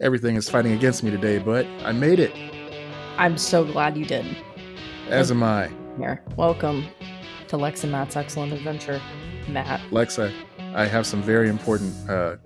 [0.00, 2.32] Everything is fighting against me today, but I made it.
[3.16, 4.26] I'm so glad you did.
[5.08, 5.70] As am I.
[5.96, 6.84] Here, welcome
[7.48, 9.00] to Lex and Matt's excellent adventure,
[9.48, 9.80] Matt.
[9.90, 10.30] Lexa,
[10.74, 12.36] I have some very important uh,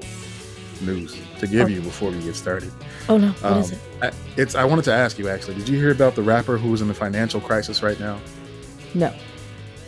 [0.80, 1.70] news to give Oh.
[1.70, 2.70] you before we get started.
[3.08, 4.04] Oh no, what is Um, it?
[4.04, 4.54] I, it's.
[4.54, 5.54] I wanted to ask you actually.
[5.56, 8.20] Did you hear about the rapper who's in the financial crisis right now?
[8.94, 9.12] No.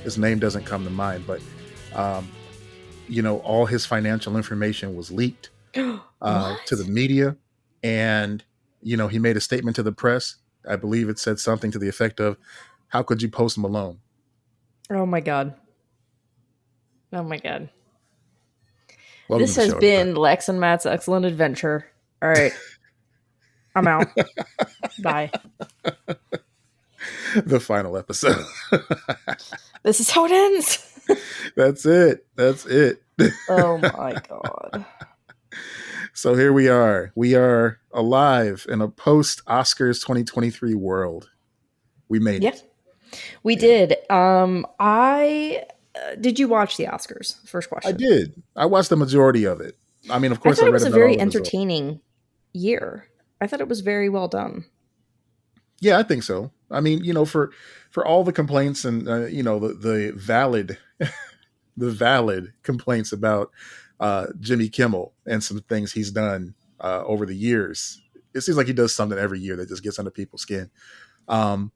[0.03, 1.41] His name doesn't come to mind, but
[1.95, 2.29] um,
[3.07, 5.51] you know, all his financial information was leaked
[6.23, 7.37] uh, to the media,
[7.83, 8.45] and
[8.83, 10.37] you know, he made a statement to the press.
[10.69, 12.37] I believe it said something to the effect of,
[12.89, 13.99] "How could you post Malone?"
[14.91, 15.55] Oh my god.
[17.13, 17.71] Oh my god.
[19.29, 21.87] Welcome this has been Lex and Matt's excellent adventure.
[22.21, 22.53] All right.
[23.75, 24.09] I'm out.
[25.03, 25.31] Bye.
[27.37, 28.45] the final episode.
[29.85, 31.01] This is how it ends.
[31.57, 32.25] That's it.
[32.37, 33.03] That's it.
[33.49, 34.85] Oh my god.
[36.13, 37.11] So here we are.
[37.15, 41.31] We are alive in a post Oscars 2023 world.
[42.09, 42.55] We made Yep.
[42.55, 42.63] it.
[43.43, 43.97] We did.
[44.11, 47.47] Um I uh, did you watch the Oscars?
[47.47, 47.95] First question.
[47.95, 48.43] I did.
[48.57, 49.77] I watched the majority of it.
[50.11, 51.37] I mean, of I course, thought I, it was a very all the results.
[51.37, 52.01] entertaining
[52.55, 53.09] year.
[53.41, 54.65] I thought it was very well done.
[55.81, 56.51] Yeah, I think so.
[56.71, 57.51] I mean, you know, for
[57.91, 60.79] for all the complaints and uh, you know the the valid
[61.77, 63.51] the valid complaints about
[64.03, 68.03] uh, Jimmy Kimmel and some things he's done uh, over the years.
[68.35, 70.71] It seems like he does something every year that just gets under people's skin.
[71.29, 71.71] Um,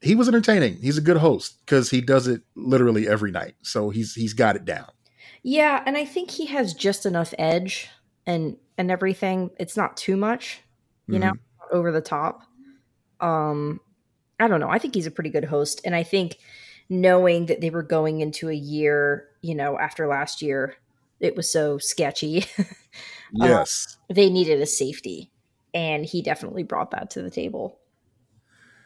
[0.00, 0.76] he was entertaining.
[0.82, 3.54] He's a good host because he does it literally every night.
[3.62, 4.88] So he's he's got it down.
[5.44, 7.88] Yeah, and I think he has just enough edge
[8.26, 9.50] and and everything.
[9.60, 10.60] It's not too much,
[11.06, 11.38] you know, Mhm.
[11.72, 12.42] over the top.
[13.20, 13.80] Um
[14.40, 14.70] I don't know.
[14.70, 16.38] I think he's a pretty good host and I think
[16.88, 20.74] knowing that they were going into a year, you know, after last year,
[21.20, 22.44] it was so sketchy.
[23.30, 23.98] Yes.
[24.08, 25.30] they needed a safety
[25.74, 27.78] and he definitely brought that to the table.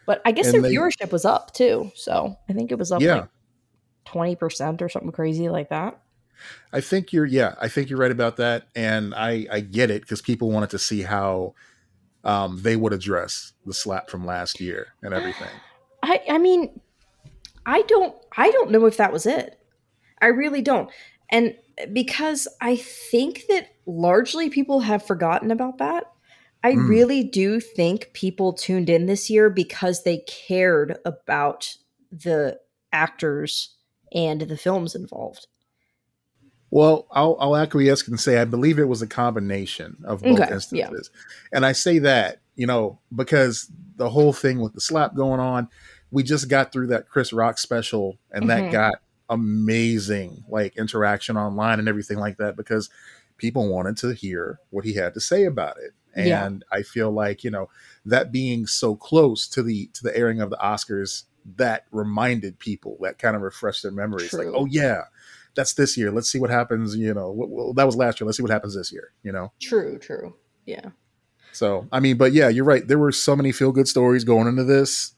[0.05, 1.93] But I guess And their they- viewership was up too.
[1.95, 3.27] So, I think it was up yeah.
[4.13, 5.97] like 20% or something crazy like that.
[6.73, 10.01] I think you're yeah, I think you're right about that, and I I get it
[10.01, 11.53] because people wanted to see how
[12.25, 15.47] um, they would address the slap from last year and everything.
[16.01, 16.81] I I mean,
[17.65, 19.57] I don't I don't know if that was it.
[20.21, 20.89] I really don't.
[21.33, 21.55] And
[21.91, 26.05] because I think that largely people have forgotten about that.
[26.63, 26.87] I Mm.
[26.87, 31.75] really do think people tuned in this year because they cared about
[32.11, 32.59] the
[32.93, 33.75] actors
[34.13, 35.47] and the films involved.
[36.69, 40.53] Well, I'll I'll acquiesce and say I believe it was a combination of both Okay,
[40.53, 41.11] instances,
[41.51, 45.67] and I say that you know because the whole thing with the slap going on,
[46.09, 48.47] we just got through that Chris Rock special, and Mhm.
[48.49, 48.95] that got
[49.29, 52.89] amazing like interaction online and everything like that because
[53.37, 56.27] people wanted to hear what he had to say about it and
[56.71, 56.77] Yeah.
[56.77, 57.69] i feel like you know
[58.05, 61.23] that being so close to the to the airing of the oscars
[61.55, 65.01] that reminded people that kind of refreshed their memories like oh yeah
[65.55, 68.37] that's this year let's see what happens you know well, that was last year let's
[68.37, 70.35] see what happens this year you know True, true.
[70.65, 70.89] Yeah.
[71.51, 72.87] so I mean, but yeah, you're right.
[72.87, 75.13] There were so many feel good stories going into this.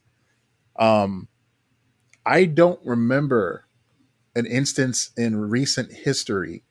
[0.77, 1.27] Um,
[2.25, 3.64] I don't remember
[4.35, 6.63] an instance in recent history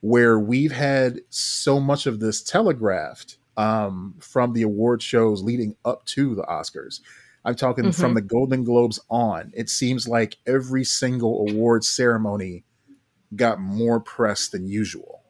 [0.00, 6.04] where we've had so much of this telegraphed um, from the award shows leading up
[6.06, 7.00] to the Oscars.
[7.44, 9.52] I'm talking from the Golden Globes on.
[9.54, 12.64] It seems like every single award ceremony
[13.34, 15.22] got more press than usual.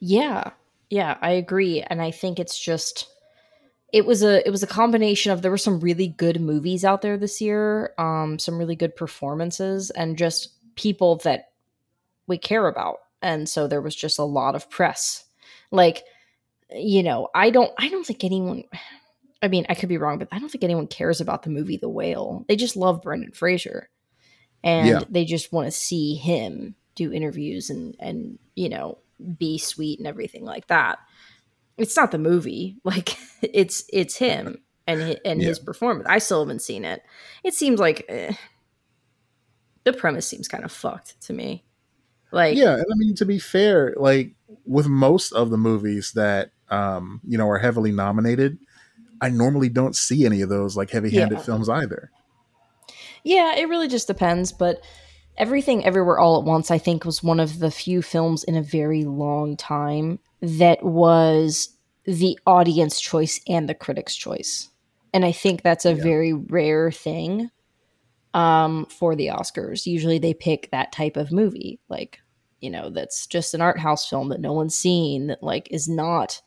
[0.00, 0.50] Yeah.
[0.90, 3.08] Yeah, I agree and I think it's just
[3.92, 7.02] it was a it was a combination of there were some really good movies out
[7.02, 11.50] there this year, um some really good performances and just people that
[12.28, 12.98] we care about.
[13.20, 15.24] And so there was just a lot of press.
[15.70, 16.04] Like
[16.70, 18.62] you know, I don't I don't think anyone
[19.42, 21.76] I mean, I could be wrong, but I don't think anyone cares about the movie
[21.76, 22.44] The Whale.
[22.48, 23.88] They just love Brendan Fraser.
[24.64, 25.00] And Yeah.
[25.08, 28.98] they just want to see him do interviews and and you know,
[29.38, 30.98] be sweet and everything like that.
[31.76, 36.06] It's not the movie, like it's it's him and hi- and his performance.
[36.08, 37.02] I still haven't seen it.
[37.44, 38.32] It seems like eh,
[39.90, 41.64] the premise seems kind of fucked to me.
[42.30, 44.34] Like yeah and i mean to be fair like
[44.66, 48.58] with most of the movies that um you know are heavily nominated
[49.22, 51.42] i normally don't see any of those like heavy-handed Yeah.
[51.44, 52.10] films either
[53.24, 54.52] Yeah, it really just depends.
[54.52, 54.80] But
[55.36, 58.62] Everything Everywhere All at Once, I think, was one of the few films in a
[58.62, 61.70] very long time that was
[62.04, 64.68] the audience choice and the critic's choice.
[65.14, 66.02] And I think that's a Yeah.
[66.02, 67.50] very rare thing
[68.34, 69.86] um, for the Oscars.
[69.86, 72.20] Usually they pick that type of movie, like,
[72.60, 75.88] you know, that's just an art house film that no one's seen, that, like, is
[75.88, 76.40] not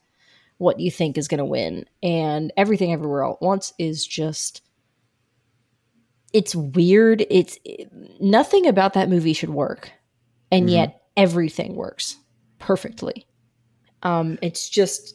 [0.62, 1.84] what you think is going to win.
[2.02, 4.62] And Everything Everywhere All at Once is just
[6.32, 7.26] it's weird.
[7.28, 7.58] It's
[8.20, 9.90] nothing about that movie should work.
[10.50, 10.76] And mm-hmm.
[10.76, 12.16] yet everything works
[12.58, 13.26] perfectly.
[14.02, 15.14] Um it's just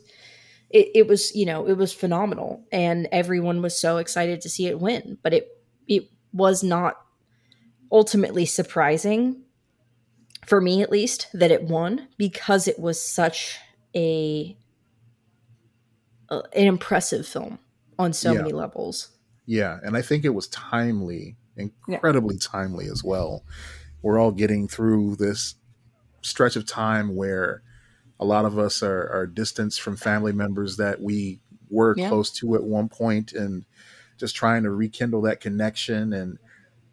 [0.69, 4.67] it, it was, you know, it was phenomenal and everyone was so excited to see
[4.67, 5.47] it win, but it
[5.87, 6.97] it was not
[7.91, 9.43] ultimately surprising
[10.45, 13.59] for me at least that it won because it was such
[13.93, 14.57] a,
[16.29, 17.59] a an impressive film
[17.99, 18.39] on so yeah.
[18.39, 19.09] many levels.
[19.45, 22.47] Yeah, and I think it was timely, incredibly yeah.
[22.49, 23.43] timely as well.
[24.01, 25.55] We're all getting through this
[26.21, 27.61] stretch of time where
[28.19, 31.39] a lot of us are, are distanced from family members that we
[31.69, 32.07] were yeah.
[32.07, 33.65] close to at one point and
[34.17, 36.37] just trying to rekindle that connection and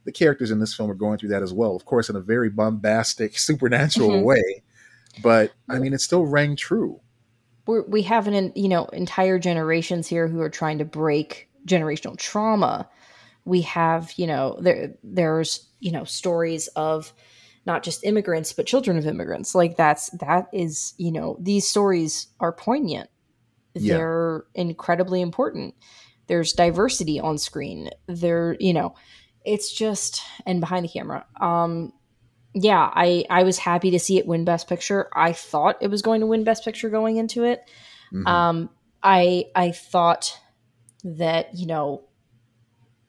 [0.05, 2.21] the characters in this film are going through that as well of course in a
[2.21, 4.25] very bombastic supernatural mm-hmm.
[4.25, 4.63] way
[5.23, 7.01] but i mean it still rang true.
[7.67, 12.17] We're, we have an you know entire generations here who are trying to break generational
[12.17, 12.89] trauma.
[13.45, 17.13] We have you know there there's you know stories of
[17.67, 19.55] not just immigrants but children of immigrants.
[19.55, 23.09] Like that's that is you know these stories are poignant.
[23.77, 23.97] Yeah.
[23.97, 25.75] they're incredibly important
[26.27, 28.95] there's diversity on screen there you know
[29.45, 31.93] it's just and behind the camera um
[32.55, 36.03] yeah i i was happy to see it win best picture i thought it was
[36.03, 37.69] going to win best picture going into it
[38.13, 38.27] mm-hmm.
[38.27, 38.71] um
[39.03, 40.39] i i thought
[41.03, 42.05] that you know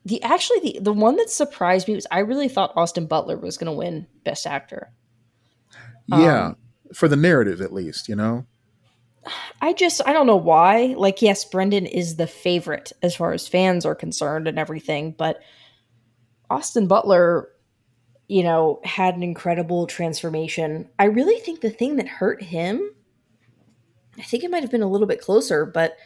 [0.05, 3.57] the actually the the one that surprised me was I really thought Austin Butler was
[3.57, 4.91] going to win Best Actor.
[6.07, 6.57] Yeah, um,
[6.93, 8.45] for the narrative at least, you know.
[9.61, 10.95] I just I don't know why.
[10.97, 15.41] Like, yes, Brendan is the favorite as far as fans are concerned and everything, but
[16.49, 17.49] Austin Butler,
[18.27, 20.89] you know, had an incredible transformation.
[20.99, 22.91] I really think the thing that hurt him,
[24.17, 25.97] I think it might have been a little bit closer, but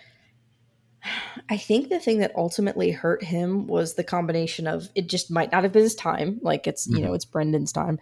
[1.50, 5.52] I think the thing that ultimately hurt him was the combination of it just might
[5.52, 6.98] not have been his time, like it's mm-hmm.
[6.98, 7.16] you know mm-hmm.
[7.16, 8.00] it's Brendan's time,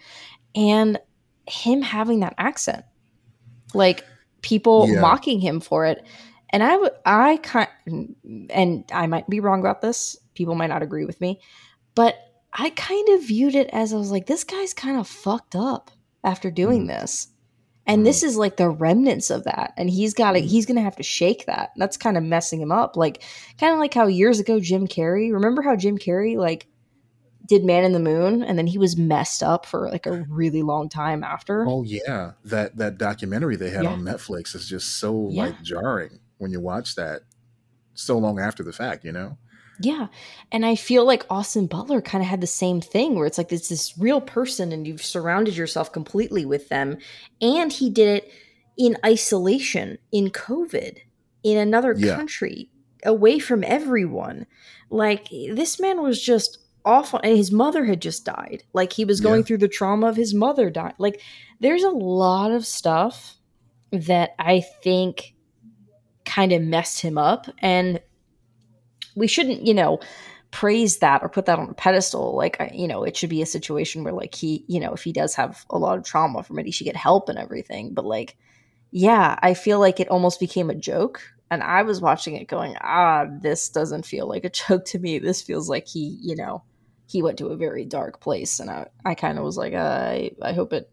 [0.55, 0.99] and
[1.47, 2.85] him having that accent,
[3.73, 4.03] like
[4.47, 5.01] people yeah.
[5.01, 6.05] mocking him for it,
[6.49, 7.69] and I would I kind
[8.49, 10.17] and I might be wrong about this.
[10.33, 11.39] People might not agree with me,
[11.95, 12.15] but
[12.53, 15.91] I kind of viewed it as I was like, this guy's kind of fucked up
[16.23, 16.99] after doing mm-hmm.
[16.99, 17.27] this
[17.87, 18.27] and this mm-hmm.
[18.27, 20.47] is like the remnants of that and he's got to mm-hmm.
[20.47, 23.23] he's gonna have to shake that that's kind of messing him up like
[23.57, 26.67] kind of like how years ago jim carrey remember how jim carrey like
[27.47, 30.61] did man in the moon and then he was messed up for like a really
[30.61, 33.91] long time after oh yeah that that documentary they had yeah.
[33.91, 35.45] on netflix is just so yeah.
[35.45, 37.21] like jarring when you watch that
[37.93, 39.37] so long after the fact you know
[39.79, 40.07] yeah.
[40.51, 43.51] And I feel like Austin Butler kind of had the same thing where it's like
[43.51, 46.97] it's this real person and you've surrounded yourself completely with them.
[47.41, 48.31] And he did it
[48.77, 50.97] in isolation, in COVID,
[51.43, 52.15] in another yeah.
[52.15, 52.69] country,
[53.03, 54.47] away from everyone.
[54.89, 57.19] Like this man was just awful.
[57.23, 58.63] And his mother had just died.
[58.73, 59.45] Like he was going yeah.
[59.45, 60.95] through the trauma of his mother dying.
[60.97, 61.21] Like
[61.59, 63.37] there's a lot of stuff
[63.91, 65.35] that I think
[66.25, 67.47] kind of messed him up.
[67.59, 68.01] And
[69.15, 69.99] we shouldn't, you know,
[70.51, 72.35] praise that or put that on a pedestal.
[72.35, 75.11] Like, you know, it should be a situation where, like, he, you know, if he
[75.11, 77.93] does have a lot of trauma from it, he should get help and everything.
[77.93, 78.37] But, like,
[78.91, 81.21] yeah, I feel like it almost became a joke.
[81.49, 85.19] And I was watching it going, ah, this doesn't feel like a joke to me.
[85.19, 86.63] This feels like he, you know,
[87.07, 88.59] he went to a very dark place.
[88.59, 90.91] And I, I kind of was like, uh, I, I hope it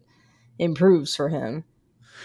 [0.57, 1.65] improves for him.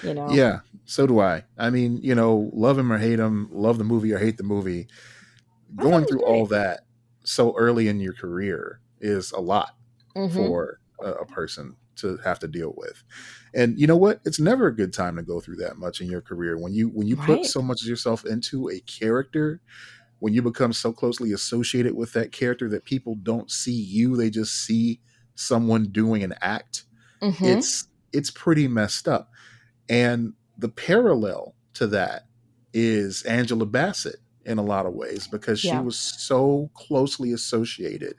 [0.03, 0.31] You know?
[0.31, 1.45] Yeah, so do I.
[1.59, 4.45] I mean, you know, love him or hate him, love the movie or hate the
[4.45, 4.89] movie
[5.77, 6.81] going through all that
[7.25, 9.77] so early in your career is a lot
[10.17, 10.35] mm-hmm.
[10.35, 13.03] for a, a, person to have to deal with.
[13.55, 14.21] And you know what?
[14.25, 16.89] It's never a good time to go through that much in your career when you
[16.89, 17.27] when you right.
[17.27, 19.61] put so much of yourself into a character,
[20.21, 24.31] when you become so closely associated with that character that people don't see you, they
[24.31, 25.01] just see
[25.35, 26.85] someone doing an act.
[27.21, 27.45] Mm-hmm.
[27.45, 29.31] It's it's pretty messed up.
[29.89, 32.27] And the parallel to that
[32.73, 35.79] is Angela Bassett in a lot of ways because yeah.
[35.79, 38.15] she was so closely associated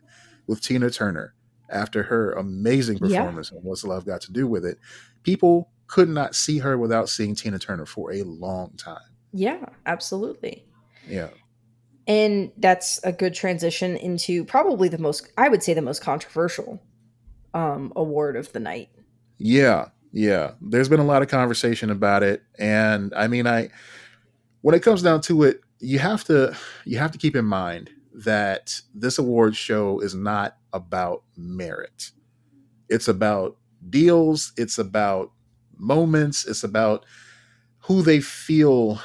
[0.48, 1.34] with Tina Turner
[1.70, 3.58] after her amazing performance yeah.
[3.58, 4.78] and What's Love Got to Do with It.
[5.24, 8.98] People could not see her without seeing Tina Turner for a long time.
[9.34, 10.66] Yeah, absolutely.
[11.08, 11.30] Yeah.
[12.08, 16.82] And that's a good transition into probably the most, I would say, the most controversial
[17.54, 18.90] um, award of the night.
[19.38, 20.52] Yeah, yeah.
[20.62, 23.70] There's been a lot of conversation about it, and I mean, I
[24.62, 26.56] when it comes down to it, you have to
[26.86, 32.12] you have to keep in mind that this award show is not about merit.
[32.90, 33.58] It's about
[33.90, 35.32] deals, it's about
[35.78, 37.06] moments, it's about
[37.80, 39.02] who they feel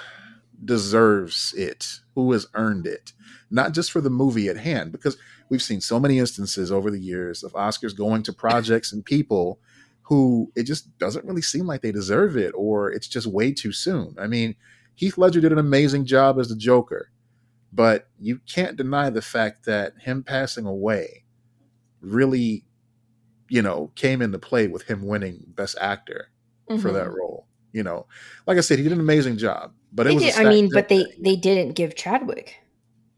[0.64, 3.12] deserves it, who has earned it,
[3.50, 5.18] not just for the movie at hand, because
[5.50, 9.60] we've seen so many instances over the years of Oscars going to projects and people
[10.00, 13.70] who it just doesn't really seem like they deserve it or it's just way too
[13.70, 14.16] soon.
[14.18, 14.56] I mean,
[14.94, 17.10] Heath Ledger did an amazing job as the Joker,
[17.70, 21.24] but you can't deny the fact that him passing away
[22.00, 22.64] really,
[23.50, 26.30] you know, came into play with him winning Best Actor
[26.70, 26.80] mm-hmm.
[26.80, 27.16] for that mm-hmm.
[27.16, 27.46] role.
[27.76, 28.06] You know,
[28.46, 30.22] like I said, he did an amazing job, but it was.
[30.22, 32.58] Did, I mean, but they they didn't give Chadwick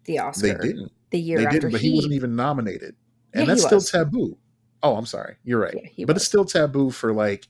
[0.04, 0.48] the Oscar.
[0.48, 0.90] They didn't.
[1.10, 2.96] The year they after didn't, but he, he wasn't even nominated,
[3.32, 4.36] and yeah, that's still taboo.
[4.82, 5.36] Oh, I'm sorry.
[5.44, 5.76] You're right.
[5.94, 6.22] Yeah, but was.
[6.22, 7.46] it's still taboo for like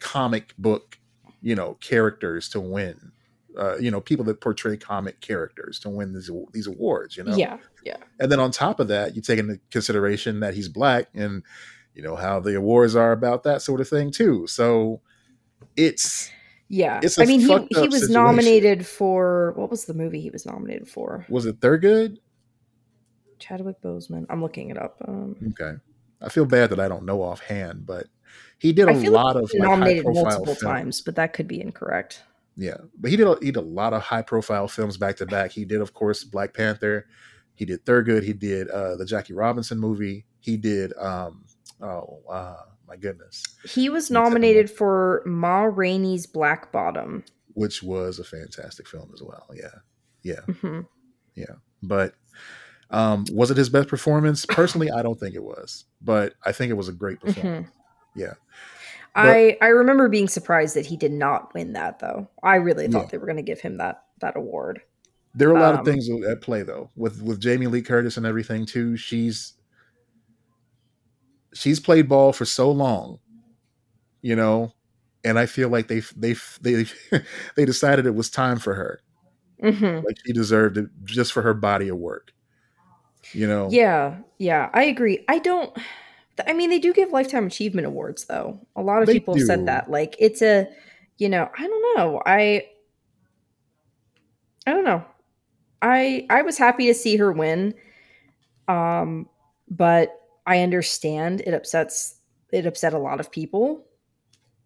[0.00, 0.98] comic book,
[1.42, 3.12] you know, characters to win.
[3.56, 7.16] Uh, you know, people that portray comic characters to win these these awards.
[7.16, 7.36] You know.
[7.36, 7.58] Yeah.
[7.84, 7.98] Yeah.
[8.18, 11.44] And then on top of that, you take into consideration that he's black, and
[11.94, 14.48] you know how the awards are about that sort of thing too.
[14.48, 15.02] So
[15.76, 16.32] it's
[16.68, 17.00] yeah.
[17.18, 18.12] I mean, he he was situation.
[18.12, 21.26] nominated for what was the movie he was nominated for?
[21.28, 22.18] Was it Thurgood?
[23.38, 24.26] Chadwick Boseman.
[24.28, 24.96] I'm looking it up.
[25.06, 25.78] Um, okay.
[26.20, 28.06] I feel bad that I don't know offhand, but
[28.58, 30.60] he did a lot like of like, nominated multiple films.
[30.60, 32.22] times, but that could be incorrect.
[32.56, 35.26] Yeah, but he did a, he did a lot of high profile films back to
[35.26, 35.52] back.
[35.52, 37.06] He did, of course, Black Panther.
[37.54, 38.24] He did Thurgood.
[38.24, 40.26] He did uh, the Jackie Robinson movie.
[40.40, 40.92] He did.
[40.98, 41.44] Um,
[41.80, 42.56] oh uh,
[42.88, 43.44] my goodness!
[43.64, 49.46] He was nominated for Ma Rainey's Black Bottom, which was a fantastic film as well.
[49.54, 49.78] Yeah,
[50.22, 50.80] yeah, mm-hmm.
[51.34, 51.56] yeah.
[51.82, 52.14] But
[52.90, 54.46] um, was it his best performance?
[54.48, 57.34] Personally, I don't think it was, but I think it was a great mm-hmm.
[57.34, 57.68] performance.
[57.68, 58.20] Mm-hmm.
[58.20, 58.34] Yeah.
[59.14, 62.28] But, I I remember being surprised that he did not win that though.
[62.42, 63.08] I really thought yeah.
[63.10, 64.80] they were going to give him that that award.
[65.34, 68.16] There are a lot um, of things at play though with with Jamie Lee Curtis
[68.16, 68.96] and everything too.
[68.96, 69.54] She's
[71.52, 73.18] she's played ball for so long,
[74.22, 74.72] you know,
[75.24, 76.86] and I feel like they they they
[77.56, 79.00] they decided it was time for her.
[79.62, 80.06] Mm-hmm.
[80.06, 82.32] Like she deserved it just for her body of work
[83.32, 85.76] you know yeah yeah i agree i don't
[86.46, 89.40] i mean they do give lifetime achievement awards though a lot of they people do.
[89.40, 90.66] have said that like it's a
[91.18, 92.64] you know i don't know i
[94.66, 95.04] i don't know
[95.82, 97.74] i i was happy to see her win
[98.68, 99.28] um
[99.68, 100.14] but
[100.48, 102.20] i understand it upsets
[102.52, 103.84] it upset a lot of people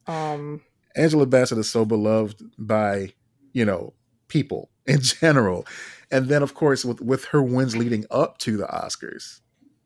[0.06, 0.60] um
[0.96, 3.12] angela bassett is so beloved by
[3.52, 3.92] you know
[4.28, 5.66] people in general
[6.12, 9.40] and then, of course, with with her wins leading up to the Oscars,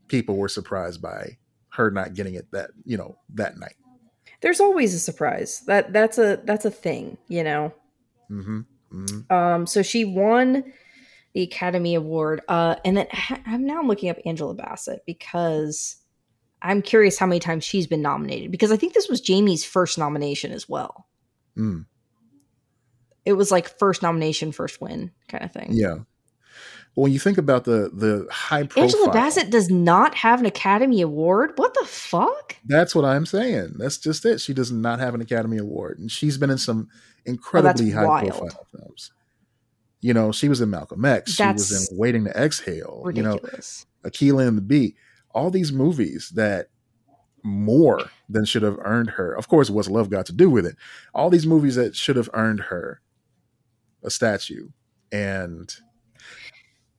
[0.08, 1.38] people were surprised by
[1.68, 3.76] her not getting it that you know that night.
[4.40, 5.62] There's always a surprise.
[5.66, 7.72] That that's a that's a thing, you know.
[8.28, 8.60] Mm-hmm.
[8.92, 9.32] Mm-hmm.
[9.32, 9.66] Um.
[9.68, 10.64] So she won
[11.36, 12.40] the Academy Award.
[12.48, 12.76] Uh.
[12.82, 13.06] And then
[13.44, 15.96] I'm now looking up Angela Bassett because
[16.62, 19.98] I'm curious how many times she's been nominated because I think this was Jamie's first
[19.98, 21.06] nomination as well.
[21.54, 21.84] Mm.
[23.26, 25.68] It was like first nomination, first win kind of thing.
[25.72, 25.96] Yeah
[26.94, 30.46] Well, when you think about the the high profile, Angela Bassett does not have an
[30.46, 31.52] Academy Award.
[31.56, 32.56] What the fuck?
[32.64, 33.74] That's what I'm saying.
[33.76, 34.40] That's just it.
[34.40, 36.88] She does not have an Academy Award, and she's been in some
[37.26, 38.28] incredibly oh, high wild.
[38.30, 39.12] profile films.
[40.06, 41.36] You know, she was in Malcolm X.
[41.36, 43.02] That's she was in Waiting to Exhale.
[43.04, 43.86] Ridiculous.
[44.04, 44.94] You know, Akeelah and the Bee.
[45.32, 46.68] All these movies that
[47.42, 49.34] more than should have earned her.
[49.34, 50.76] Of course, what's love got to do with it?
[51.12, 53.00] All these movies that should have earned her
[54.04, 54.68] a statue,
[55.10, 55.74] and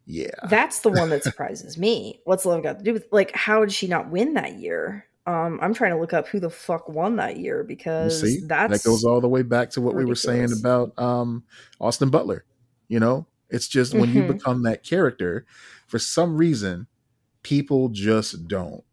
[0.06, 0.28] yeah.
[0.50, 2.20] That's the one that surprises me.
[2.26, 5.06] What's love got to do with like how did she not win that year?
[5.26, 8.84] Um, I'm trying to look up who the fuck won that year because see, that's
[8.84, 10.26] that goes all the way back to what ridiculous.
[10.26, 11.46] we were saying about um,
[11.80, 12.44] Austin Butler.
[12.88, 14.17] You know, it's just when mm-hmm.
[14.17, 15.46] you become that character,
[15.88, 16.88] for some reason,
[17.44, 18.84] people just don't.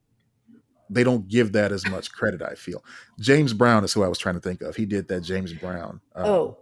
[0.90, 2.42] They don't give that as much credit.
[2.42, 2.84] I feel
[3.18, 4.76] James Brown is who I was trying to think of.
[4.76, 6.00] He did that James Brown.
[6.14, 6.58] Um, oh,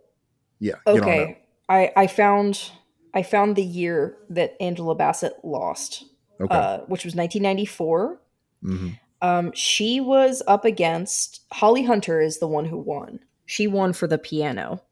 [0.59, 0.77] yeah.
[0.87, 2.71] Okay, I I found
[3.15, 6.05] I found the year that Angela Bassett lost,
[6.41, 6.55] okay.
[6.55, 8.21] uh, which was 1994.
[8.65, 8.89] Mm-hmm.
[9.21, 13.21] Um, she was up against Holly Hunter is the one who won.
[13.47, 14.83] She won for the piano.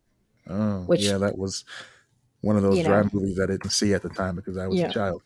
[0.49, 1.64] Oh, which, yeah, that was
[2.42, 4.78] one of those you know, movies I didn't see at the time because I was
[4.78, 4.88] yeah.
[4.88, 5.23] a child.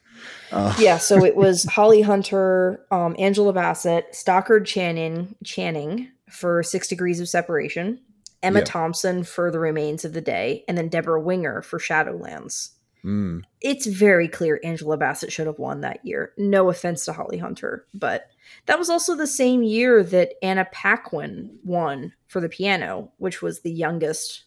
[0.50, 0.74] Uh.
[0.78, 7.20] Yeah, so it was Holly Hunter, um, Angela Bassett, Stockard Channing, Channing for Six Degrees
[7.20, 8.00] of Separation,
[8.42, 8.64] Emma yeah.
[8.64, 12.70] Thompson for The Remains of the Day, and then Deborah Winger for Shadowlands.
[13.04, 13.42] Mm.
[13.60, 16.32] It's very clear Angela Bassett should have won that year.
[16.38, 18.30] No offense to Holly Hunter, but
[18.66, 23.60] that was also the same year that Anna Paquin won for the piano, which was
[23.60, 24.44] the youngest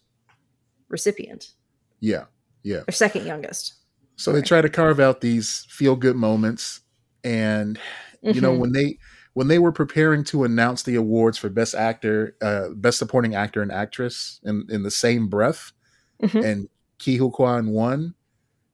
[0.89, 1.53] recipient.
[1.99, 2.25] Yeah,
[2.67, 2.83] yeah.
[2.87, 3.73] Or second youngest.
[4.17, 4.41] So Sorry.
[4.41, 6.81] they try to carve out these feel good moments
[7.23, 7.79] and
[8.21, 8.41] you mm-hmm.
[8.41, 8.97] know when they
[9.33, 13.61] when they were preparing to announce the awards for best actor, uh, best supporting actor
[13.61, 15.71] and actress in in the same breath
[16.21, 16.39] mm-hmm.
[16.39, 16.69] and
[16.99, 18.15] Ke Huy Quan won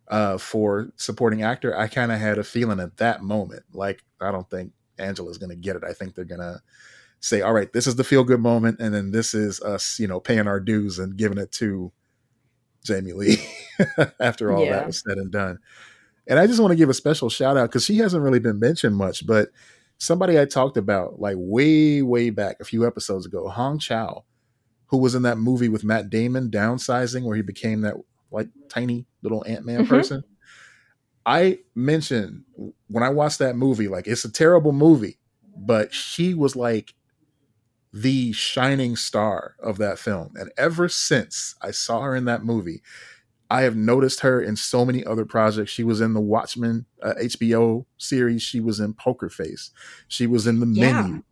[0.07, 4.31] uh, for supporting actor, I kind of had a feeling at that moment, like I
[4.31, 5.83] don't think Angela's going to get it.
[5.83, 6.61] I think they're going to
[7.19, 10.07] say, "All right, this is the feel good moment," and then this is us, you
[10.07, 11.91] know, paying our dues and giving it to
[12.83, 13.37] Jamie Lee
[14.19, 14.71] after all Yeah.
[14.73, 15.59] that was said and done.
[16.27, 18.59] And I just want to give a special shout out because she hasn't really been
[18.59, 19.49] mentioned much, but
[19.97, 24.23] somebody I talked about like way, way back a few episodes ago, Hong Chau,
[24.87, 27.95] who was in that movie with Matt Damon, Downsizing, where he became that
[28.31, 29.89] like tiny little Ant Man Mhm.
[29.89, 30.23] person.
[31.25, 32.43] I mentioned
[32.87, 35.19] when I watched that movie, like it's a terrible movie,
[35.55, 36.93] but she was like
[37.93, 40.33] the shining star of that film.
[40.35, 42.81] And ever since I saw her in that movie,
[43.53, 45.71] I have noticed her in so many other projects.
[45.71, 48.41] She was in the Watchmen uh, HBO series.
[48.41, 49.69] She was in Poker Face.
[50.07, 51.01] She was in the Yeah.
[51.03, 51.23] Menu.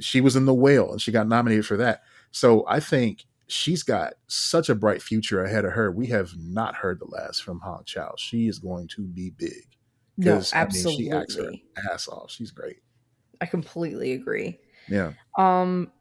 [0.00, 2.02] She was in The Whale, and she got nominated for that.
[2.30, 5.90] So I think she's got such a bright future ahead of her.
[5.90, 8.14] We have not heard the last from Hong Chau.
[8.16, 9.66] She is going to be big.
[10.18, 11.04] No, 'Cause, I mean, absolutely.
[11.04, 11.50] she acts her
[11.92, 12.30] ass off.
[12.30, 12.76] She's great.
[13.40, 14.58] I completely agree.
[14.88, 15.12] Yeah.
[15.38, 15.92] Um,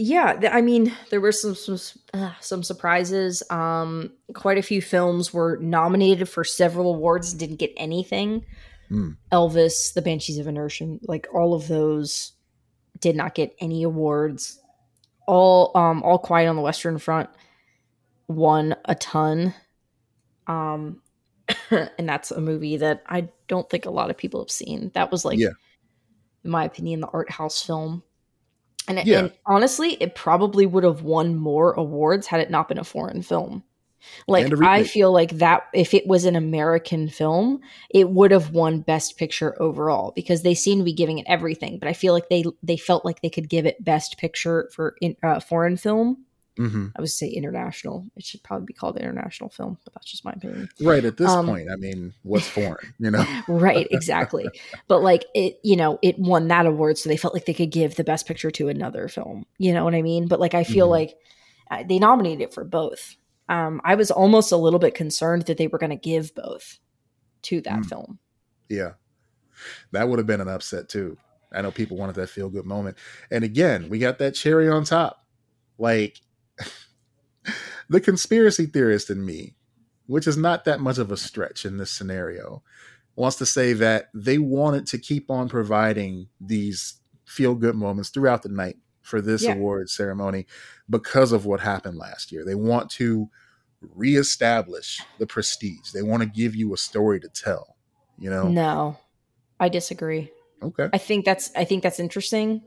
[0.00, 1.78] yeah, I mean, there were some some
[2.14, 3.42] uh, some surprises.
[3.50, 8.46] Um, quite a few films were nominated for several awards and didn't get anything.
[8.88, 9.10] Hmm.
[9.32, 12.32] Elvis, The Banshees of Inisherin, like all of those
[13.00, 14.60] did not get any awards.
[15.26, 17.28] All um all quiet on the Western Front
[18.28, 19.52] won a ton.
[20.46, 21.02] Um
[21.70, 24.92] and that's a movie that I don't think a lot of people have seen.
[24.94, 25.50] That was like Yeah.
[26.44, 28.04] in my opinion, the art house film.
[28.86, 29.18] And, Yeah.
[29.18, 33.22] and honestly, it probably would have won more awards had it not been a foreign
[33.22, 33.64] film.
[34.26, 38.80] Like I feel like that if it was an American film, it would have won
[38.80, 41.78] Best Picture overall because they seem to be giving it everything.
[41.78, 44.94] But I feel like they they felt like they could give it Best Picture for
[45.00, 46.24] in, uh, foreign film.
[46.58, 48.06] Hmm I would say international.
[48.16, 50.68] It should probably be called international film, but that's just my opinion.
[50.80, 51.04] Right.
[51.04, 52.94] At this Um, point, I mean, what's foreign?
[52.98, 53.24] You know?
[53.48, 54.48] right exactly
[54.86, 57.70] but like it you know it won that award so they felt like they could
[57.70, 60.62] give the best picture to another film you know what i mean but like i
[60.64, 60.90] feel Mhm.
[60.90, 61.14] like
[61.70, 63.16] uh, they nominated it for both
[63.48, 66.78] um i was almost a little bit concerned that they were going to give both
[67.42, 67.88] to that Mm.
[67.88, 68.18] film
[68.68, 68.92] Yeah.
[69.92, 71.16] That would have been an upset too.
[71.52, 72.96] I know people wanted that feel good moment.
[73.30, 75.24] And again, we got that cherry on top.
[75.78, 76.20] Like
[77.88, 79.54] the conspiracy theorist in me,
[80.06, 82.62] which is not that much of a stretch in this scenario,
[83.16, 88.42] wants to say that they wanted to keep on providing these feel good moments throughout
[88.42, 89.52] the night for this Yeah.
[89.52, 90.46] award ceremony
[90.88, 92.44] because of what happened last year.
[92.44, 93.28] They want to
[93.80, 95.90] reestablish the prestige.
[95.92, 97.76] They want to give you a story to tell,
[98.18, 98.48] you know?
[98.48, 98.96] no
[99.60, 100.30] i disagree
[100.62, 100.88] Okay.
[100.92, 102.62] i think that's i think that's interesting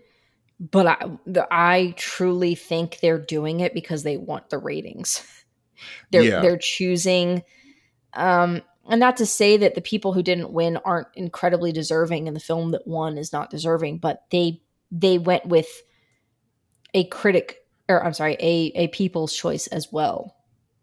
[0.69, 5.25] but i the, i truly think they're doing it because they want the ratings
[6.11, 6.41] they're Yeah.
[6.41, 7.41] they're choosing
[8.13, 12.35] um and not to say that the people who didn't win aren't incredibly deserving and
[12.35, 15.67] the film that won is not deserving but they they went with
[16.93, 17.57] a critic
[17.89, 20.35] or i'm sorry a a people's choice as well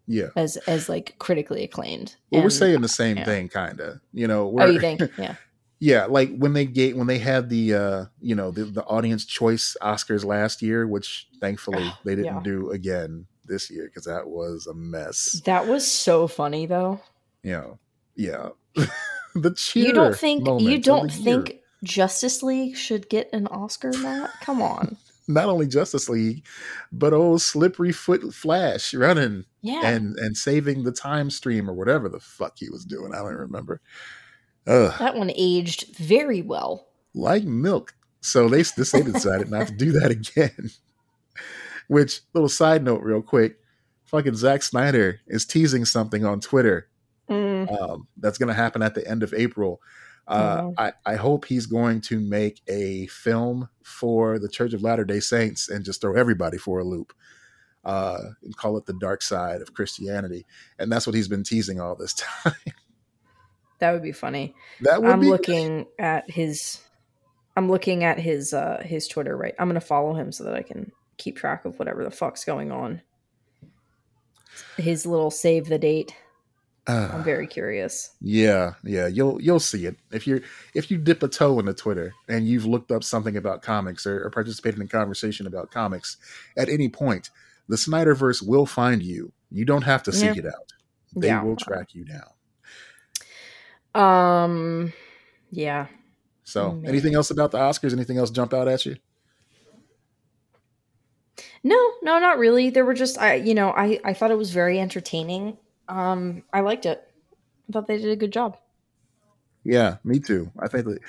[0.07, 0.29] Yeah.
[0.35, 3.25] as as like critically acclaimed Well, we're saying the same yeah.
[3.25, 3.99] thing, kind of.
[4.11, 5.35] You know, oh we're, you think yeah
[5.79, 9.25] yeah, like when they gave when they had the uh, you know the, the audience
[9.25, 12.41] choice Oscars last year, which thankfully Oh, they didn't yeah.
[12.43, 15.41] do again this year because that was a mess.
[15.45, 17.01] that was so funny though
[17.43, 17.79] know,
[18.15, 18.49] yeah.
[19.35, 19.87] the cheer.
[19.87, 21.23] you don't think you don't the year.
[21.23, 24.97] think justice league should get an oscar matt come on
[25.29, 26.43] not only Justice League,
[26.91, 32.09] but old slippery foot Flash running yeah and and saving the time stream or whatever
[32.09, 33.13] the fuck he was doing.
[33.13, 33.79] I don't remember.
[34.69, 34.93] Ugh.
[34.99, 37.93] that one aged very well like milk.
[38.21, 40.69] So they this they decided not to do that again.
[41.87, 43.57] Which little side note, real quick,
[44.05, 46.87] fucking Zack Snyder is teasing something on Twitter
[47.29, 49.81] Mm, um, that's going to happen at the end of April.
[50.27, 50.73] Uh, Oh.
[50.77, 55.19] I, I hope he's going to make a film for the Church of Latter Day
[55.19, 57.13] Saints and just throw everybody for a loop.
[57.85, 60.45] Uh, and call it the dark side of Christianity,
[60.79, 62.53] and that's what he's been teasing all this time.
[63.79, 64.55] That would be funny.
[64.81, 66.79] That would i'm looking at his
[67.57, 69.55] i'm looking at his uh his twitter right?
[69.59, 72.71] I'm gonna follow him so that i can keep track of whatever the fuck's going
[72.71, 73.01] on.
[74.77, 76.15] His little save the date.
[76.87, 78.15] Uh, i'm very curious.
[78.21, 79.97] Yeah, yeah, you'll you'll see it.
[80.11, 80.41] If you're
[80.73, 84.23] if you dip a toe into Twitter and you've looked up something about comics or,
[84.25, 86.17] or participated in a conversation about comics
[86.57, 87.29] at any point,
[87.67, 89.31] the Snyderverse will find you.
[89.51, 90.39] You don't have to seek Yeah.
[90.41, 90.73] it out;
[91.15, 91.43] they Yeah.
[91.43, 92.29] will track you down.
[93.95, 94.93] Um
[95.51, 95.87] yeah
[96.43, 96.85] So, Man.
[96.89, 97.93] anything else about the Oscars?
[97.93, 98.95] Anything else jump out at you?
[101.63, 102.69] No, no, not really.
[102.69, 105.57] There were just I, you know, I I thought it was very entertaining.
[105.87, 107.03] Um, I liked it.
[107.67, 108.57] I thought they did a good job.
[109.63, 110.51] Yeah, me too.
[110.59, 110.99] I think that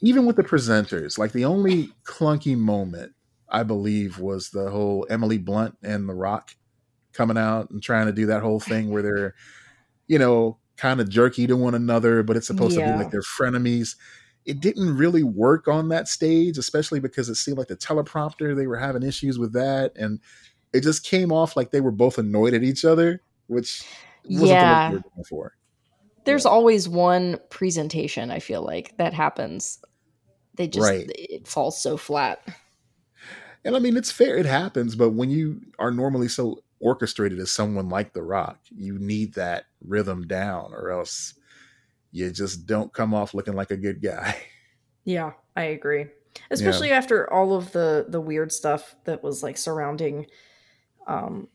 [0.00, 3.12] even with the presenters, like the only clunky moment
[3.48, 6.54] I believe was the whole Emily Blunt and The Rock
[7.12, 9.34] coming out and trying to do that whole thing where they're,
[10.06, 12.86] you know, kind of jerky to one another, but it's supposed yeah.
[12.86, 13.96] to be like they're frenemies.
[14.46, 18.66] It didn't really work on that stage, especially because it seemed like the teleprompter, they
[18.66, 19.92] were having issues with that.
[19.96, 20.20] And
[20.72, 23.82] it just came off like they were both annoyed at each other, which
[24.24, 24.90] wasn't yeah.
[24.90, 25.56] the look we for.
[26.24, 26.50] There's yeah.
[26.50, 29.80] always one presentation, I feel like, that happens.
[30.54, 31.06] They just, right.
[31.08, 32.46] it falls so flat.
[33.64, 37.50] And I mean, it's fair, it happens, but when you are normally so orchestrated as
[37.50, 41.34] someone like The Rock, you need that rhythm down, or else
[42.10, 44.36] you just don't come off looking like a good guy.
[45.04, 46.08] Yeah, I agree.
[46.50, 46.98] Especially yeah.
[46.98, 50.26] after all of the the weird stuff that was like surrounding
[51.06, 51.48] um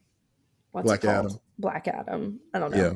[0.71, 1.39] what's Black Adam.
[1.59, 2.39] Black Adam.
[2.51, 2.77] I don't know.
[2.77, 2.93] Yeah.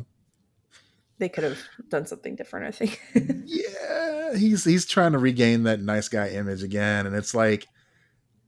[1.19, 1.59] They could have
[1.89, 2.99] done something different, I think.
[3.45, 7.67] yeah, he's he's trying to regain that nice guy image again and it's like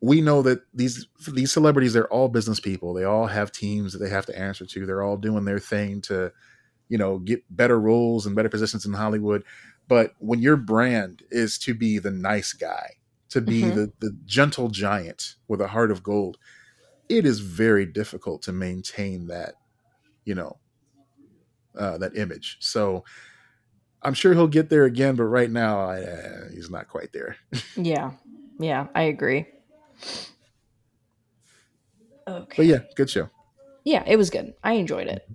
[0.01, 2.93] we know that these these celebrities they're all business people.
[2.93, 4.85] They all have teams that they have to answer to.
[4.85, 6.31] They're all doing their thing to
[6.88, 9.43] you know get better roles and better positions in hollywood.
[9.88, 12.91] But when your brand is to be the nice guy
[13.29, 13.75] to be mm-hmm.
[13.75, 16.38] the the gentle giant with a heart of gold
[17.09, 19.55] it is very difficult to maintain that
[20.25, 20.57] you know
[21.77, 22.57] uh, that image.
[22.59, 23.03] So
[24.01, 27.35] i'm sure he'll get there again but right now uh, he's not quite there.
[27.75, 28.12] Yeah.
[28.59, 29.45] Yeah i agree
[32.27, 32.57] Okay.
[32.57, 33.29] But yeah, good show.
[33.83, 34.53] Yeah, it was good.
[34.63, 35.27] I enjoyed it.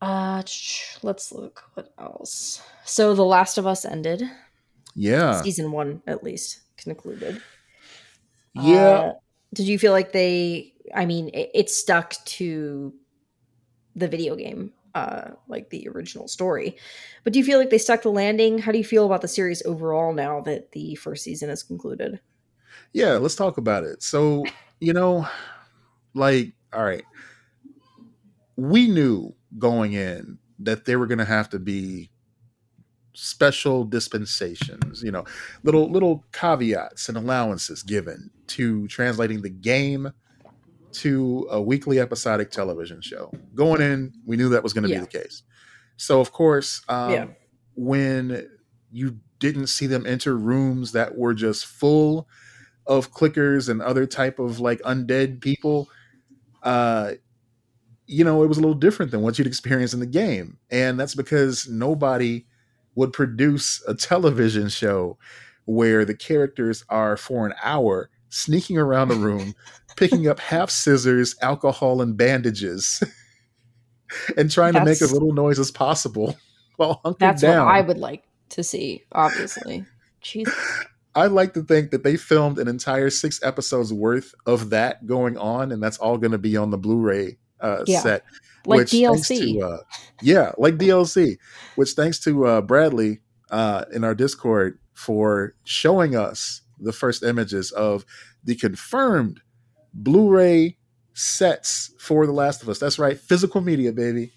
[0.00, 0.42] Uh,
[1.02, 2.62] let's look what else.
[2.84, 4.22] So, The Last of Us ended.
[4.94, 7.40] Yeah, season one at least concluded.
[8.54, 8.78] Yeah.
[8.78, 9.12] Uh,
[9.54, 10.74] did you feel like they?
[10.94, 12.92] I mean, it, it stuck to
[13.94, 16.76] the video game, uh, like the original story.
[17.24, 18.58] But do you feel like they stuck the landing?
[18.58, 22.20] How do you feel about the series overall now that the first season is concluded?
[22.92, 24.02] Yeah, let's talk about it.
[24.02, 24.44] So,
[24.80, 25.26] you know,
[26.14, 27.04] like, all right,
[28.56, 32.10] we knew going in that there were going to have to be
[33.14, 35.24] special dispensations, you know,
[35.62, 40.12] little little caveats and allowances given to translating the game
[40.92, 43.32] to a weekly episodic television show.
[43.54, 45.00] Going in, we knew that was going to yeah.
[45.00, 45.42] be the case.
[45.96, 47.26] So, of course, um, yeah.
[47.74, 48.48] when
[48.90, 52.28] you didn't see them enter rooms that were just full
[52.86, 55.88] of clickers and other type of like undead people
[56.62, 57.12] uh
[58.06, 60.98] you know it was a little different than what you'd experience in the game and
[60.98, 62.44] that's because nobody
[62.94, 65.16] would produce a television show
[65.64, 69.54] where the characters are for an hour sneaking around the room
[69.96, 73.02] picking up half scissors alcohol and bandages
[74.36, 76.36] and trying that's, to make as little noise as possible
[76.76, 77.64] while hunkered that's down.
[77.66, 79.84] what i would like to see obviously
[80.22, 80.54] Jesus.
[81.14, 85.36] I like to think that they filmed an entire six episodes worth of that going
[85.36, 88.00] on, and that's all going to be on the Blu-ray uh, yeah.
[88.00, 88.24] set.
[88.64, 89.58] Like DLC.
[89.58, 89.78] To, uh,
[90.22, 91.36] yeah, like DLC.
[91.74, 93.20] Which thanks to uh, Bradley
[93.50, 98.06] uh, in our Discord for showing us the first images of
[98.44, 99.40] the confirmed
[99.92, 100.78] Blu-ray
[101.12, 102.78] sets for The Last of Us.
[102.78, 104.32] That's right, physical media, baby.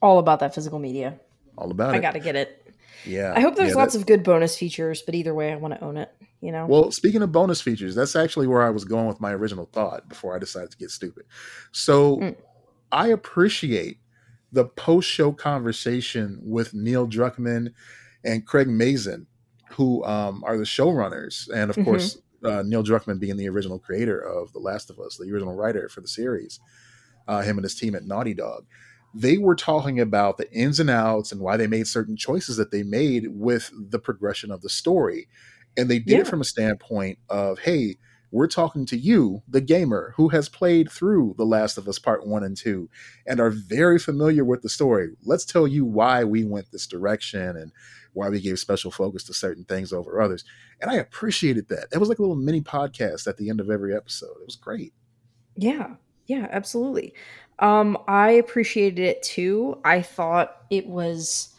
[0.00, 1.20] All about that physical media.
[1.56, 1.98] All about I it.
[1.98, 2.61] I got to get it.
[3.04, 3.32] Yeah.
[3.34, 5.74] I hope there's yeah, lots that, of good bonus features, but either way, I want
[5.74, 6.10] to own it.
[6.40, 6.66] You know.
[6.66, 10.08] Well, speaking of bonus features, that's actually where I was going with my original thought
[10.08, 11.24] before I decided to get stupid.
[11.70, 12.36] So, mm.
[12.90, 13.98] I appreciate
[14.52, 17.72] the post-show conversation with Neil Druckmann
[18.24, 19.26] and Craig Mazin,
[19.70, 21.84] who um, are the showrunners, and of mm-hmm.
[21.84, 25.54] course, uh, Neil Druckmann being the original creator of The Last of Us, the original
[25.54, 26.60] writer for the series,
[27.28, 28.66] uh, him and his team at Naughty Dog
[29.14, 32.70] they were talking about the ins and outs and why they made certain choices that
[32.70, 35.28] they made with the progression of the story.
[35.76, 36.18] And they did yeah.
[36.20, 37.96] it from a standpoint of, hey,
[38.30, 42.26] we're talking to you, the gamer, who has played through The Last of Us Part
[42.26, 42.88] 1 and 2
[43.26, 45.10] and are very familiar with the story.
[45.22, 47.72] Let's tell you why we went this direction and
[48.14, 50.44] why we gave special focus to certain things over others.
[50.80, 51.88] And I appreciated that.
[51.92, 54.36] It was like a little mini podcast at the end of every episode.
[54.40, 54.94] It was great.
[55.54, 55.96] Yeah.
[56.32, 57.12] Yeah, absolutely.
[57.58, 59.78] Um, I appreciated it too.
[59.84, 61.54] I thought it was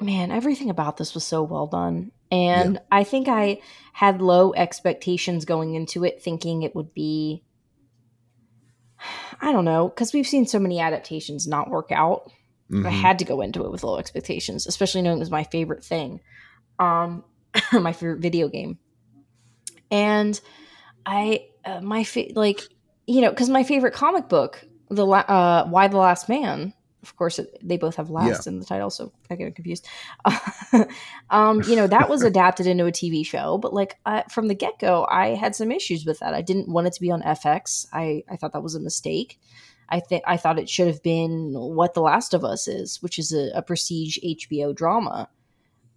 [0.00, 2.10] man, everything about this was so well done.
[2.32, 2.80] And yeah.
[2.90, 3.60] I think I
[3.92, 7.44] had low expectations going into it, thinking it would be
[9.40, 12.28] I don't know, because we've seen so many adaptations not work out.
[12.72, 12.86] Mm-hmm.
[12.86, 15.84] I had to go into it with low expectations, especially knowing it was my favorite
[15.84, 16.18] thing.
[16.80, 17.22] Um
[17.72, 18.80] my favorite video game.
[19.92, 20.40] And
[21.06, 22.60] I uh, my fa- like
[23.06, 27.16] you know, because my favorite comic book, the La- uh, Y the Last Man, of
[27.16, 28.52] course, it, they both have last yeah.
[28.52, 29.86] in the title, so I get confused.
[31.30, 34.54] um, you know, that was adapted into a TV show, but like uh, from the
[34.54, 36.34] get go, I had some issues with that.
[36.34, 37.86] I didn't want it to be on FX.
[37.92, 39.38] I I thought that was a mistake.
[39.88, 43.20] I think I thought it should have been what The Last of Us is, which
[43.20, 45.28] is a, a prestige HBO drama.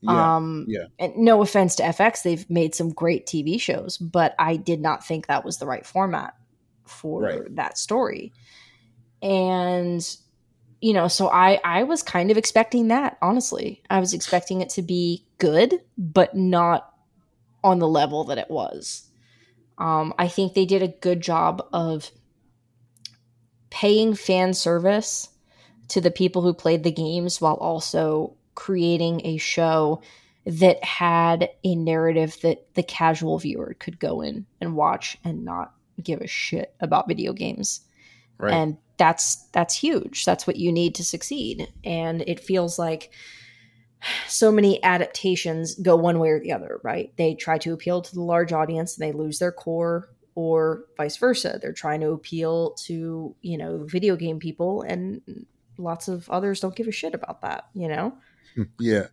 [0.01, 0.85] Yeah, um, yeah.
[0.99, 5.05] And no offense to FX, they've made some great TV shows, but I did not
[5.05, 6.35] think that was the right format
[6.89, 7.55] for right.
[7.55, 8.33] that story.
[9.21, 10.05] And
[10.81, 13.83] you know, so I I was kind of expecting that, honestly.
[13.89, 16.93] I was expecting it to be good, but not
[17.63, 19.09] on the level that it was.
[19.77, 22.11] Um, I think they did a good job of
[23.69, 25.29] paying fan service
[25.89, 30.01] to the people who played the games while also creating a show
[30.45, 35.73] that had a narrative that the casual viewer could go in and watch and not
[36.03, 37.81] give a shit about video games.
[38.37, 38.53] Right.
[38.53, 40.25] And that's that's huge.
[40.25, 41.71] That's what you need to succeed.
[41.83, 43.11] And it feels like
[44.27, 47.11] so many adaptations go one way or the other, right?
[47.17, 51.17] They try to appeal to the large audience and they lose their core or vice
[51.17, 51.59] versa.
[51.61, 55.21] They're trying to appeal to, you know, video game people and
[55.77, 58.17] lots of others don't give a shit about that, you know?
[58.79, 59.07] Yeah.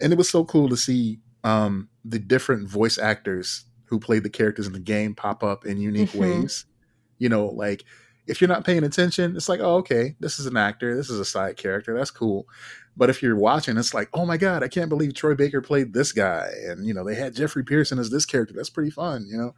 [0.00, 4.30] And it was so cool to see um the different voice actors who played the
[4.30, 6.42] characters in the game pop up in unique mm-hmm.
[6.42, 6.66] ways.
[7.18, 7.84] You know, like
[8.26, 11.18] if you're not paying attention, it's like, oh, okay, this is an actor, this is
[11.18, 12.46] a side character, that's cool.
[12.96, 15.92] But if you're watching, it's like, oh my god, I can't believe Troy Baker played
[15.92, 18.54] this guy, and you know they had Jeffrey Pearson as this character.
[18.54, 19.54] That's pretty fun, you know.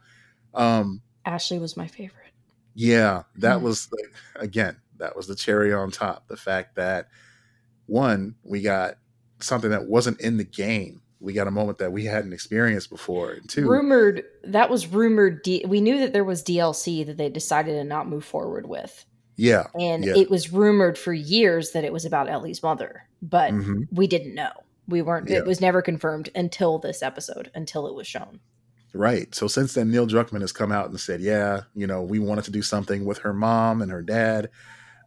[0.53, 2.31] Um, Ashley was my favorite.
[2.73, 3.63] Yeah, that mm.
[3.63, 6.27] was the, again, that was the cherry on top.
[6.27, 7.09] The fact that
[7.87, 8.95] one, we got
[9.39, 11.01] something that wasn't in the game.
[11.21, 13.37] We got a moment that we hadn't experienced before.
[13.47, 15.43] Two, rumored that was rumored.
[15.43, 19.05] D- we knew that there was DLC that they decided to not move forward with.
[19.37, 20.17] Yeah, and yeah.
[20.17, 23.83] it was rumored for years that it was about Ellie's mother, but mm-hmm.
[23.91, 24.51] we didn't know.
[24.87, 25.29] We weren't.
[25.29, 25.37] Yeah.
[25.37, 28.39] It was never confirmed until this episode, until it was shown.
[28.93, 29.33] Right.
[29.33, 32.43] So since then, Neil Druckmann has come out and said, yeah, you know, we wanted
[32.45, 34.49] to do something with her mom and her dad.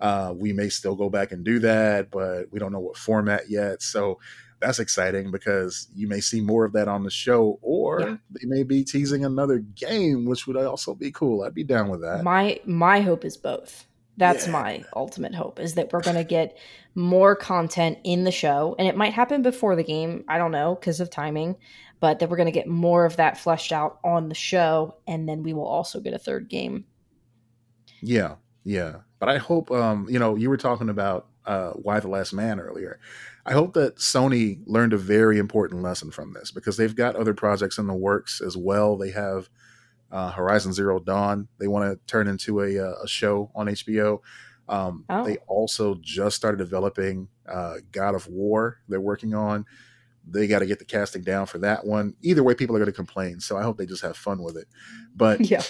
[0.01, 3.49] Uh, we may still go back and do that, but we don't know what format
[3.49, 3.83] yet.
[3.83, 4.19] So
[4.61, 8.17] that's exciting because you may see more of that on the show, or yeah.
[8.31, 11.43] they may be teasing another game, which would also be cool.
[11.43, 12.23] I'd be down with that.
[12.23, 13.87] My my hope is both.
[14.17, 14.53] That's yeah.
[14.53, 16.57] my ultimate hope is that we're going to get
[16.95, 20.77] more content in the show and it might happen before the game, I don't know
[20.77, 21.57] because of timing,
[22.01, 25.29] but that we're going to get more of that fleshed out on the show and
[25.29, 26.85] then we will also get a third game.
[28.01, 28.37] Yeah.
[28.63, 28.99] Yeah.
[29.19, 32.61] But I hope um you know, you were talking about uh Y the Last Man
[32.61, 33.01] earlier.
[33.47, 37.35] I hope that Sony learned a very important lesson from this because they've got other
[37.35, 38.97] projects in the works as well.
[38.97, 39.51] They have
[40.11, 41.49] uh, Horizon Zero Dawn.
[41.59, 44.21] They want to turn into a, uh, a show on HBO.
[44.69, 45.25] Um, oh.
[45.25, 48.79] They also just started developing uh, God of War.
[48.89, 49.67] They're working on.
[50.27, 52.15] They got to get the casting down for that one.
[52.23, 53.41] Either way, people are going to complain.
[53.41, 54.69] So I hope they just have fun with it.
[55.15, 55.63] But yeah,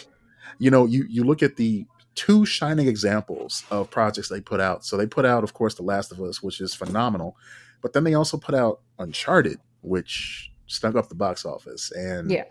[0.58, 4.84] you know, you you look at the two shining examples of projects they put out.
[4.84, 7.37] So they put out, of course, The Last of Us, which is phenomenal.
[7.85, 11.92] But then they also put out Uncharted, which stunk up the box office.
[11.92, 12.44] And yeah,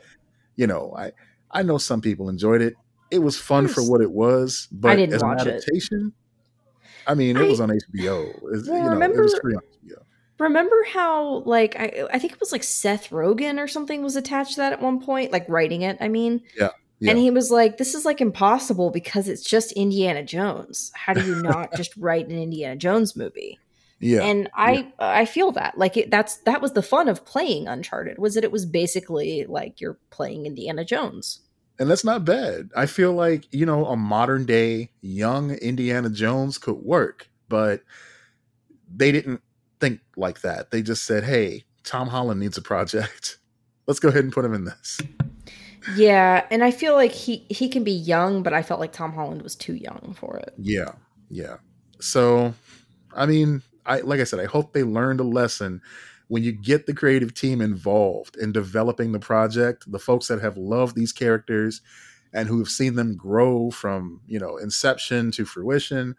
[0.56, 1.12] you know, I
[1.50, 2.76] I know some people enjoyed it.
[3.10, 6.14] It was fun for what it was, but as an adaptation,
[6.76, 7.10] it.
[7.10, 8.30] I mean, it I, was on HBO.
[8.30, 10.04] It, well, you know, remember, it was free on HBO.
[10.38, 14.52] Remember how like I I think it was like Seth Rogen or something was attached
[14.52, 15.98] to that at one point, like writing it.
[16.00, 16.70] I mean, yeah.
[17.00, 17.10] Yeah.
[17.10, 20.92] And he was like, "This is like impossible because it's just Indiana Jones.
[20.94, 23.60] How do you not just write an Indiana Jones movie?"
[24.04, 24.24] Yeah.
[24.24, 24.90] And I yeah.
[25.00, 25.78] I feel that.
[25.78, 29.46] Like it, that's that was the fun of playing Uncharted was that it was basically
[29.46, 31.40] like you're playing Indiana Jones.
[31.80, 32.70] And that's not bad.
[32.76, 37.82] I feel like, you know, a modern day young Indiana Jones could work, but
[38.94, 39.42] they didn't
[39.80, 40.70] think like that.
[40.72, 43.38] They just said, "Hey, Tom Holland needs a project.
[43.88, 45.02] Let's go ahead and put him in this."
[45.96, 49.14] Yeah, and I feel like he he can be young, but I felt like Tom
[49.14, 50.54] Holland was too young for it.
[50.58, 50.92] Yeah.
[51.30, 51.58] Yeah.
[52.00, 52.54] So,
[53.14, 55.82] I mean, I like I said, I hope they learned a lesson
[56.28, 60.58] when you get the creative team involved in developing the project, the folks that have
[60.58, 61.82] loved these characters
[62.34, 66.16] and who have seen them grow from, you know, inception to fruition,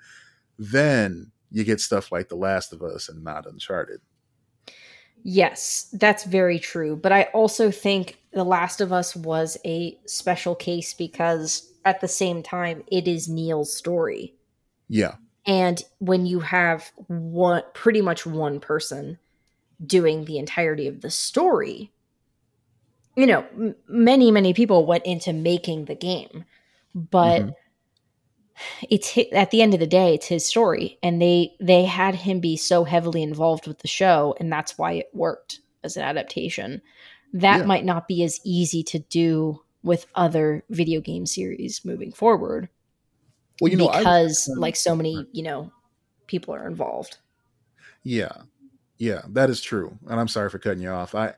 [0.58, 4.00] then you get stuff like The Last of Us and not Uncharted.
[5.24, 6.96] Yes, that's very true.
[6.96, 12.08] But I also think The Last of Us was a special case because at the
[12.08, 14.34] same time, it is Neil's story.
[14.88, 15.14] Yeah.
[15.46, 19.18] And when you have one pretty much one person
[19.84, 21.92] doing the entirety of the story,
[23.16, 26.44] you know, m- many many people went into making the game,
[26.94, 27.50] but mm-hmm.
[28.88, 32.40] it's at the end of the day it's his story and they they had him
[32.40, 36.80] be so heavily involved with the show and that's why it worked as an adaptation
[37.32, 37.66] that Yeah.
[37.66, 42.68] might not be as easy to do with other video game series moving forward
[43.60, 45.72] Well, you know, I, because like so many you know
[46.26, 47.18] people are involved
[48.02, 48.32] Yeah.
[48.96, 49.98] Yeah, that is true.
[50.08, 51.14] And I'm sorry for cutting you off.
[51.14, 51.34] I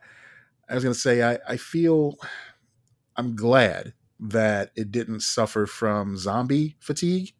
[0.69, 2.17] I was going to say I I feel
[3.15, 7.33] I'm glad that it didn't suffer from zombie fatigue.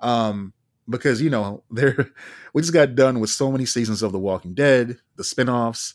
[0.00, 0.52] Um
[0.88, 2.10] because you know, there
[2.52, 5.94] we just got done with so many seasons of The Walking Dead, the spin-offs,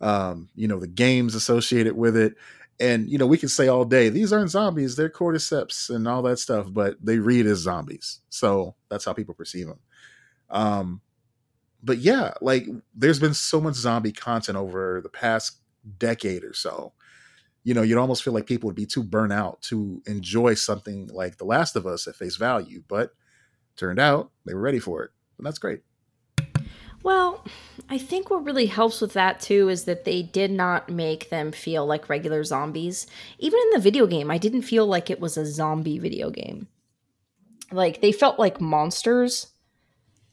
[0.00, 2.34] um, you know, the games associated with it.
[2.80, 6.22] And you know, we can say all day, these aren't zombies, they're cordyceps and all
[6.22, 8.20] that stuff, but they read as zombies.
[8.30, 9.78] So that's how people perceive them.
[10.50, 11.00] Um
[11.82, 15.58] but yeah, like there's been so much zombie content over the past
[15.98, 16.94] decade or so.
[17.62, 21.08] You know, you'd almost feel like people would be too burnt out to enjoy something
[21.08, 23.12] like The Last of Us at face value, but
[23.76, 25.10] turned out they were ready for it.
[25.38, 25.80] And that's great.
[27.04, 27.44] Well,
[27.90, 31.52] I think what really helps with that too is that they did not make them
[31.52, 33.06] feel like regular zombies.
[33.38, 36.66] Even in the video game, I didn't feel like it was a zombie video game.
[37.70, 39.48] Like they felt like monsters,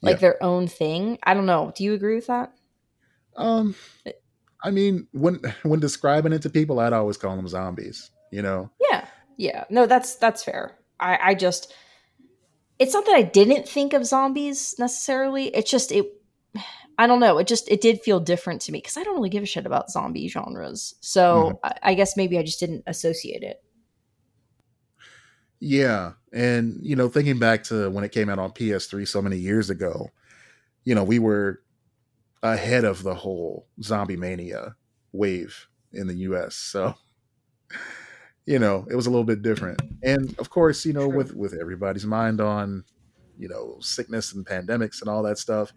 [0.01, 0.19] like Yeah.
[0.21, 1.19] their own thing.
[1.23, 1.73] I don't know.
[1.75, 2.53] Do you agree with that?
[3.35, 3.75] Um
[4.63, 8.69] I mean, when when describing it to people, I'd always call them zombies, you know.
[8.89, 9.05] Yeah.
[9.35, 9.65] Yeah.
[9.69, 10.77] No, that's that's fair.
[11.01, 11.73] I I just
[12.79, 15.47] it's not that I didn't think of zombies necessarily.
[15.47, 16.05] It's just it
[17.01, 17.39] I don't know.
[17.39, 19.65] It just it did feel different to me because I don't really give a shit
[19.65, 20.93] about zombie genres.
[21.01, 21.65] So mm-hmm.
[21.65, 23.63] I, I guess maybe I just didn't associate it.
[25.59, 29.37] Yeah, and you know, thinking back to when it came out on PS3 so many
[29.37, 30.11] years ago,
[30.83, 31.63] you know, we were
[32.43, 34.75] ahead of the whole zombie mania
[35.11, 36.55] wave in the US.
[36.55, 36.93] So,
[38.45, 39.81] you know, it was a little bit different.
[40.03, 42.83] And of course, you know, with with everybody's mind on,
[43.39, 45.73] you know, sickness and pandemics and all that stuff,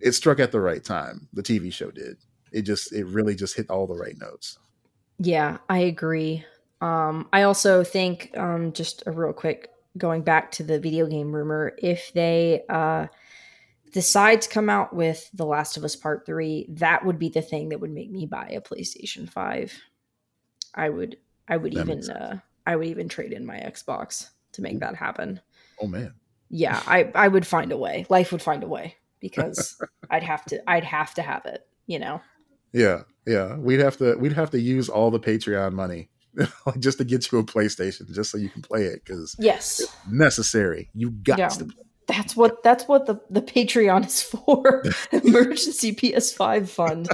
[0.00, 1.28] it struck at the right time.
[1.32, 2.16] The TV show did.
[2.52, 4.58] It just it really just hit all the right notes.
[5.18, 6.44] Yeah, I agree.
[6.80, 11.32] Um, I also think, um, just a real quick going back to the video game
[11.32, 13.08] rumor, if they uh,
[13.92, 17.42] decide to come out with The Last of Us Part 3, that would be the
[17.42, 19.76] thing that would make me buy a PlayStation 5.
[20.74, 21.16] I would
[21.48, 24.94] I would That even uh, I would even trade in my Xbox to make that
[24.94, 25.40] happen.
[25.80, 26.14] Oh man.
[26.50, 28.06] Yeah, I, I would find a way.
[28.08, 31.98] Life would find a way because I'd have to I'd have to have it, you
[31.98, 32.20] know.
[32.72, 33.56] Yeah, yeah.
[33.56, 36.10] We'd have to we'd have to use all the Patreon money
[36.78, 39.82] just to get you a PlayStation, just so you can play it because Yes.
[40.10, 40.90] necessary.
[40.94, 41.48] You got Yeah.
[41.48, 41.64] to.
[41.64, 41.84] Play.
[42.06, 44.82] That's what that's what the, the Patreon is for.
[45.12, 47.08] Emergency PS5 fund.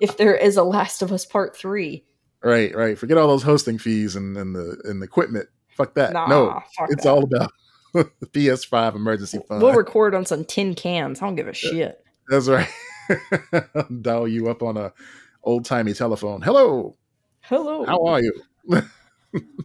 [0.00, 2.04] if there is a Last of Us Part 3.
[2.42, 2.98] right, right.
[2.98, 5.48] Forget all those hosting fees and, and the and the equipment.
[5.76, 6.12] Fuck that.
[6.12, 7.10] Nah, no, fuck it's that.
[7.10, 7.52] all about
[8.24, 9.62] PS5 emergency fund.
[9.62, 11.20] We'll record on some tin cans.
[11.20, 12.04] I don't give a shit.
[12.28, 12.68] That's right.
[14.02, 14.92] Dial you up on a
[15.42, 16.42] old timey telephone.
[16.42, 16.96] Hello,
[17.42, 17.84] Hello.
[17.84, 18.32] how are you?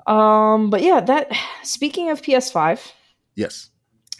[0.06, 1.32] Um, but yeah, that
[1.64, 2.92] speaking of PS5,
[3.36, 3.72] Yes.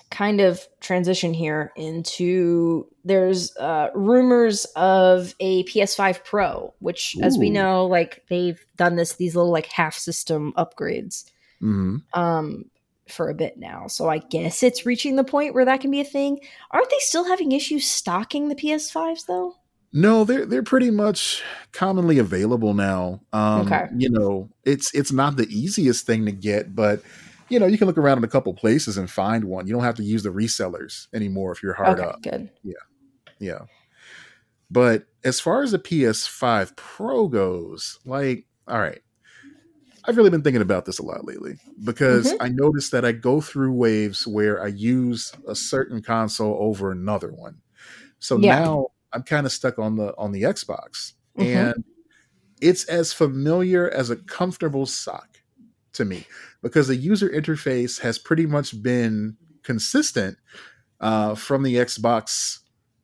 [0.10, 7.52] kind of transition here into there's uh rumors of a PS5 Pro, which as we
[7.52, 11.26] know, like they've done this these little like half system upgrades
[11.60, 12.66] hmm um
[13.08, 13.88] for a bit now.
[13.88, 16.40] So I guess it's reaching the point where that can be a thing.
[16.72, 19.56] Aren't they still having issues stocking the PS5s though?
[19.94, 21.42] No, they're they're pretty much
[21.72, 23.22] commonly available now.
[23.32, 23.86] Um, Okay.
[23.96, 27.02] You know, it's it's not the easiest thing to get, but
[27.48, 29.68] you know, you can look around in a couple places and find one.
[29.68, 32.22] You don't have to use the resellers anymore if you're hard okay, up.
[32.24, 32.50] good.
[32.64, 32.74] Yeah.
[33.40, 33.60] Yeah.
[34.72, 39.02] But as far as the PS5 Pro goes, like, all right,
[40.08, 42.38] I've really been thinking about this a lot lately because Mhm.
[42.40, 47.32] I noticed that I go through waves where I use a certain console over another
[47.32, 47.62] one.
[48.20, 48.60] So Yeah.
[48.60, 51.14] now I'm kind of stuck on the on the Xbox.
[51.38, 51.46] Mhm.
[51.46, 51.84] And
[52.62, 55.42] it's as familiar as a comfortable sock
[55.94, 56.26] to me
[56.62, 60.38] because the user interface has pretty much been consistent
[61.02, 62.60] uh, from the Xbox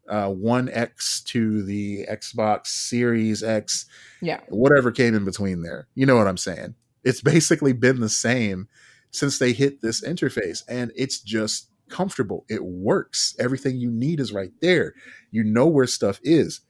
[0.07, 3.85] uh, One X to the Xbox Series X,
[4.21, 4.41] Yeah.
[4.49, 5.87] whatever came in between there.
[5.95, 6.75] You know what I'm saying?
[7.03, 8.67] It's basically been the same
[9.11, 12.45] since they hit this interface, and it's just comfortable.
[12.49, 13.35] It works.
[13.39, 14.93] Everything you need is right there.
[15.31, 16.61] You know where stuff is.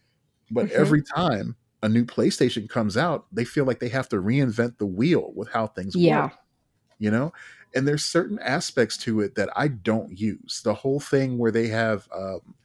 [0.49, 0.75] But Mhm.
[0.75, 4.85] every time a new PlayStation comes out, they feel like they have to reinvent the
[4.85, 6.29] wheel with how things Yeah.
[6.29, 6.33] work.
[6.99, 7.33] You know?
[7.75, 10.61] And there's certain aspects to it that I don't use.
[10.63, 12.55] The whole thing where they have um,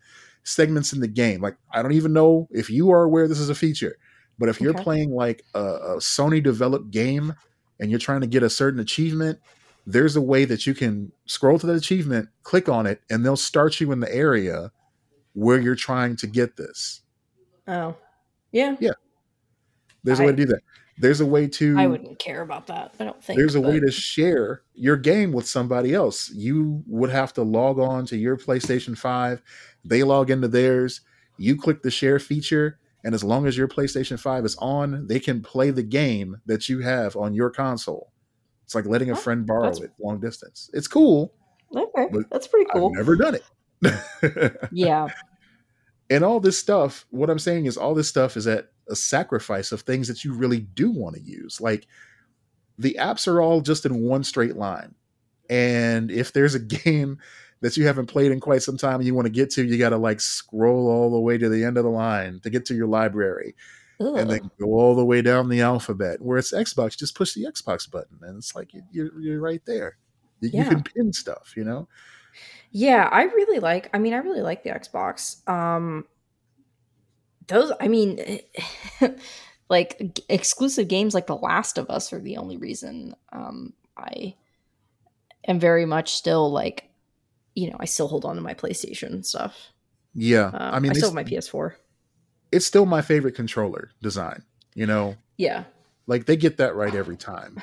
[0.44, 1.40] segments in the game.
[1.40, 3.96] Like, I don't even know if you are aware this is a feature,
[4.38, 7.34] but if you're playing like a, a Sony developed game
[7.80, 9.38] and you're trying to get a certain achievement,
[9.86, 13.36] there's a way that you can scroll to the achievement, click on it, and they'll
[13.36, 14.72] start you in the area
[15.34, 17.02] where you're trying to get this.
[17.68, 17.96] Oh,
[18.52, 18.76] yeah.
[18.80, 18.92] Yeah.
[20.02, 20.60] There's a way to do that.
[20.98, 21.78] There's a way to.
[21.78, 22.94] I wouldn't care about that.
[22.98, 23.38] I don't think.
[23.38, 23.72] There's a but...
[23.72, 26.30] way to share your game with somebody else.
[26.30, 29.42] You would have to log on to your PlayStation 5.
[29.84, 31.02] They log into theirs.
[31.36, 32.78] You click the share feature.
[33.06, 36.68] And as long as your PlayStation 5 is on, they can play the game that
[36.68, 38.10] you have on your console.
[38.64, 40.68] It's like letting a oh, friend borrow it long distance.
[40.74, 41.32] It's cool.
[41.72, 42.08] Okay.
[42.32, 42.88] That's pretty cool.
[42.88, 44.56] I've never done it.
[44.72, 45.06] yeah.
[46.10, 49.70] And all this stuff, what I'm saying is all this stuff is at a sacrifice
[49.70, 51.60] of things that you really do want to use.
[51.60, 51.86] Like
[52.76, 54.96] the apps are all just in one straight line.
[55.48, 57.18] And if there's a game
[57.60, 59.78] that you haven't played in quite some time and you want to get to, you
[59.78, 62.66] got to like scroll all the way to the end of the line to get
[62.66, 63.54] to your library.
[63.98, 64.16] Ugh.
[64.16, 66.20] And then go all the way down the alphabet.
[66.20, 69.96] Where it's Xbox, just push the Xbox button, and it's like you're, you're right there.
[70.40, 70.64] You, yeah.
[70.64, 71.88] you can pin stuff, you know.
[72.70, 73.88] Yeah, I really like.
[73.94, 75.48] I mean, I really like the Xbox.
[75.48, 76.04] Um,
[77.46, 78.40] those, I mean,
[79.70, 84.34] like exclusive games like The Last of Us are the only reason um, I
[85.46, 86.90] am very much still like,
[87.56, 89.72] you know, I still hold on to my PlayStation stuff.
[90.14, 91.72] Yeah, uh, I mean, I still have my PS4.
[92.52, 94.42] It's still my favorite controller design.
[94.74, 95.16] You know.
[95.36, 95.64] Yeah.
[96.06, 97.60] Like they get that right every time.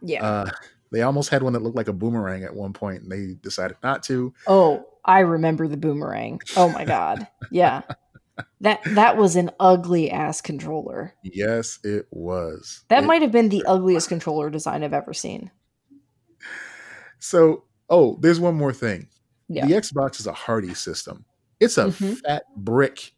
[0.00, 0.24] yeah.
[0.24, 0.50] Uh,
[0.90, 3.76] they almost had one that looked like a boomerang at one point, and they decided
[3.82, 4.32] not to.
[4.46, 6.40] Oh, I remember the boomerang.
[6.56, 7.82] Oh my god, yeah,
[8.62, 11.12] that that was an ugly ass controller.
[11.22, 12.84] Yes, it was.
[12.88, 15.50] That it, might have been the ugliest controller design I've ever seen.
[17.18, 19.08] So, oh, there's one more thing.
[19.48, 19.66] Yeah.
[19.66, 21.24] The Xbox is a hardy system.
[21.60, 22.14] It's a mm-hmm.
[22.14, 23.12] fat brick.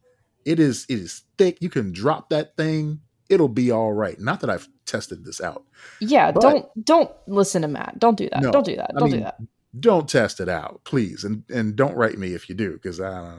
[0.44, 1.58] It is it is thick.
[1.60, 3.00] You can drop that thing
[3.30, 4.20] it'll be all right.
[4.20, 5.64] Not that I've tested this out.
[6.00, 7.98] Yeah, but, don't don't listen to Matt.
[7.98, 8.42] Don't do that.
[8.42, 8.90] No, don't do that.
[8.92, 9.40] Don't I mean, do that.
[9.78, 13.32] Don't test it out, please, and and don't write me if you do, because I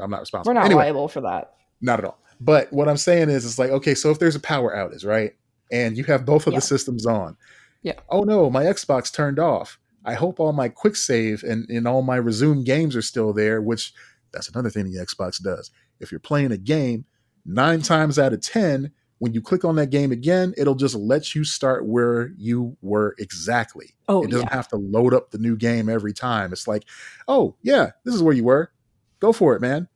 [0.00, 0.50] I'm not responsible.
[0.50, 1.54] We're not anyway, liable for that.
[1.80, 2.18] Not at all.
[2.40, 5.34] But what I'm saying is, it's like okay, so if there's a power outage, right,
[5.70, 6.58] and you have both of yeah.
[6.58, 7.36] the systems on,
[7.82, 7.94] yeah.
[8.10, 9.78] Oh no, my Xbox turned off.
[10.08, 13.60] I hope all my quick save and, and all my resume games are still there,
[13.60, 13.92] which
[14.32, 15.70] that's another thing the Xbox does.
[16.00, 17.04] If you're playing a game
[17.44, 21.34] nine times out of 10, when you click on that game again, it'll just let
[21.34, 23.96] you start where you were exactly.
[24.08, 24.56] Oh, it doesn't yeah.
[24.56, 26.54] have to load up the new game every time.
[26.54, 26.84] It's like,
[27.26, 28.72] oh, yeah, this is where you were.
[29.20, 29.88] Go for it, man.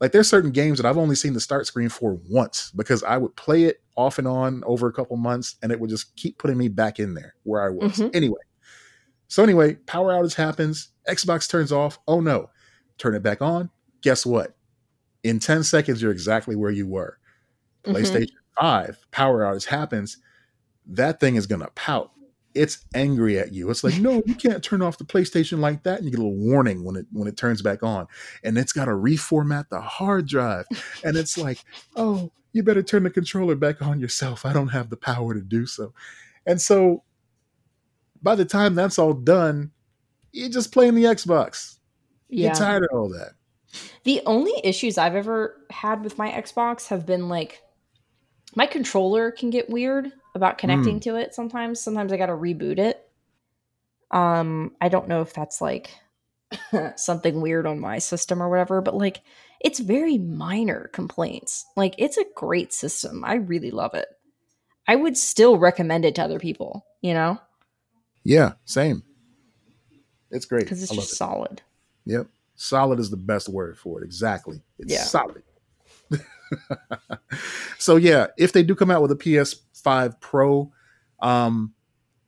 [0.00, 3.18] Like there's certain games that I've only seen the start screen for once because I
[3.18, 6.38] would play it off and on over a couple months and it would just keep
[6.38, 7.92] putting me back in there where I was.
[7.92, 8.16] Mm-hmm.
[8.16, 8.40] Anyway.
[9.30, 11.98] So anyway, power outage happens, Xbox turns off.
[12.06, 12.50] Oh no.
[12.98, 13.70] Turn it back on.
[14.02, 14.54] Guess what?
[15.22, 17.18] in 10 seconds, you're exactly where you were.
[17.84, 17.96] Mm-hmm.
[17.96, 20.18] PlayStation 5, power outage happens,
[20.86, 22.10] that thing is going to pout.
[22.52, 23.70] It's angry at you.
[23.70, 25.98] It's like, no, you can't turn off the PlayStation like that.
[25.98, 28.08] And you get a little warning when it when it turns back on.
[28.42, 30.64] And it's got to reformat the hard drive.
[31.04, 31.62] And it's like,
[31.94, 34.44] oh, you better turn the controller back on yourself.
[34.44, 35.94] I don't have the power to do so.
[36.44, 37.04] And so
[38.22, 39.70] by the time that's all done,
[40.32, 41.78] you're just playing the Xbox.
[42.28, 42.46] Yeah.
[42.46, 43.32] You're tired of all that.
[44.04, 47.60] The only issues I've ever had with my Xbox have been like
[48.56, 51.02] my controller can get weird about connecting mm.
[51.02, 51.80] to it sometimes.
[51.80, 53.06] Sometimes I got to reboot it.
[54.10, 55.94] Um I don't know if that's like
[56.96, 59.22] something weird on my system or whatever, but like
[59.60, 61.66] it's very minor complaints.
[61.76, 63.24] Like it's a great system.
[63.24, 64.08] I really love it.
[64.88, 67.38] I would still recommend it to other people, you know?
[68.24, 69.02] Yeah, same.
[70.30, 70.64] It's great.
[70.64, 71.16] Because it's just it.
[71.16, 71.62] solid.
[72.06, 72.26] Yep.
[72.56, 74.04] Solid is the best word for it.
[74.04, 74.60] Exactly.
[74.78, 75.02] It's yeah.
[75.02, 75.42] solid.
[77.78, 80.70] so yeah, if they do come out with a PS5 Pro,
[81.20, 81.72] um,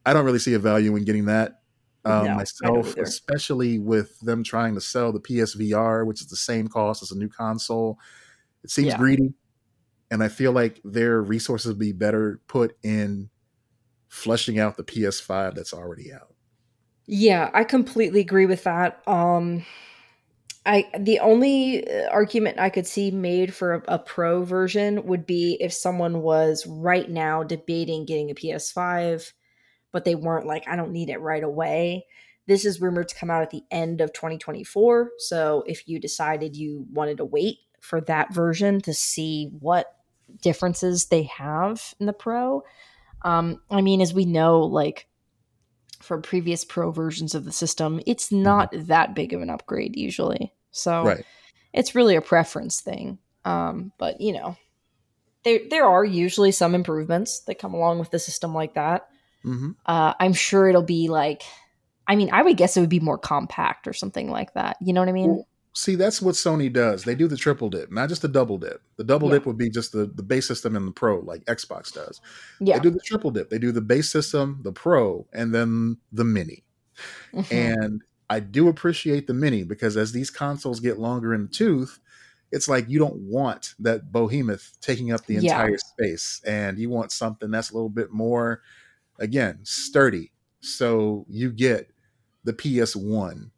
[0.04, 1.62] I don't really see a value in getting that
[2.04, 6.68] um, no, myself, especially with them trying to sell the PSVR, which is the same
[6.68, 7.98] cost as a new console.
[8.64, 8.98] It seems yeah.
[8.98, 9.34] greedy,
[10.10, 13.30] and I feel like their resources would be better put in
[14.12, 16.34] fleshing out the PS5 that's already out.
[17.06, 19.00] Yeah, I completely agree with that.
[19.08, 19.64] Um,
[20.66, 25.56] I the only argument I could see made for a, a, pro version would be
[25.60, 29.32] if someone was right now debating getting a PS5,
[29.92, 32.04] but they weren't like, I don't need it right away.
[32.46, 35.12] This is rumored to come out at the end of 2024.
[35.18, 39.86] So if you decided you wanted to wait for that version to see what
[40.42, 42.62] differences they have in the pro,
[43.24, 45.06] um, I mean, as we know, like
[46.00, 48.42] from previous pro versions of the system, it's mm-hmm.
[48.42, 48.86] not mm-hmm.
[48.86, 50.52] that big of an upgrade usually.
[50.70, 51.24] So right.
[51.72, 53.18] it's really a preference thing.
[53.44, 54.56] Um, but you know,
[55.44, 59.08] there there are usually some improvements that come along with the system like that.
[59.42, 61.42] hmm Uh, I'm sure it'll be like,
[62.06, 64.76] I mean, I would guess it would be more compact or something like that.
[64.80, 65.44] You know what I mean?
[65.74, 67.04] See, that's what Sony does.
[67.04, 68.82] They do the triple dip, not just the double dip.
[68.96, 69.34] The double Yeah.
[69.36, 72.20] dip would be just the, the base system and the pro, like Xbox does.
[72.60, 72.76] yeah.
[72.76, 73.48] They do the triple dip.
[73.48, 76.64] They do the base system, the pro, and then the mini.
[77.32, 77.52] Mhm.
[77.52, 81.98] And I do appreciate the mini because as these consoles get longer in the tooth,
[82.50, 85.40] it's like you don't want that behemoth taking up the Yeah.
[85.40, 88.60] entire space, and you want something that's a little bit more,
[89.18, 90.32] again, sturdy.
[90.60, 91.90] So you get
[92.44, 93.51] the PS1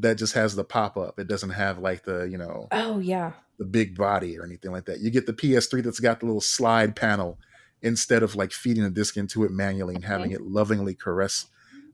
[0.00, 1.18] that just has the pop up.
[1.18, 3.32] It doesn't have like the you know oh, yeah.
[3.58, 5.00] the big body or anything like that.
[5.00, 7.38] You get the PS3 that's got the little slide panel
[7.82, 11.46] instead of like feeding a disc into it manually and having it lovingly caress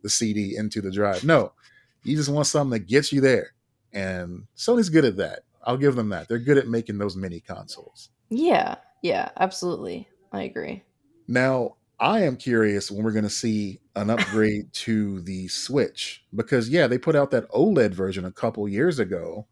[0.03, 1.25] the CD into the drive.
[1.25, 1.53] No,
[2.03, 3.55] you just want something that gets you there.
[3.93, 5.41] And Sony's good at that.
[5.65, 6.29] I'll give them that.
[6.29, 8.11] They're good at making those mini consoles.
[8.29, 8.77] Yeah.
[9.03, 9.31] Yeah.
[9.39, 10.09] Absolutely.
[10.33, 10.83] I agree.
[11.27, 16.69] Now, I am curious when we're going to see an upgrade to the Switch because,
[16.69, 19.47] yeah, they put out that OLED version a couple years ago,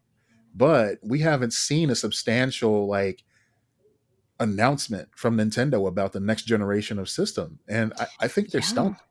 [0.54, 3.24] but we haven't seen a substantial like
[4.40, 8.66] announcement from Nintendo about the next generation of system, and I, I think they're Yeah.
[8.66, 9.02] stumped.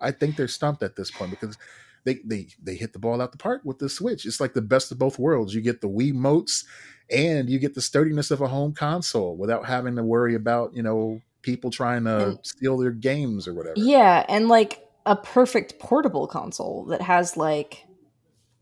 [0.00, 1.58] I think they're stumped at this point because
[2.04, 4.26] they they they hit the ball out the park with the Switch.
[4.26, 5.54] It's like the best of both worlds.
[5.54, 6.64] You get the Wii motes,
[7.10, 10.82] and you get the sturdiness of a home console without having to worry about you
[10.82, 13.74] know people trying to And- steal their games or whatever.
[13.78, 14.24] Yeah.
[14.28, 17.86] And like a perfect portable console that has like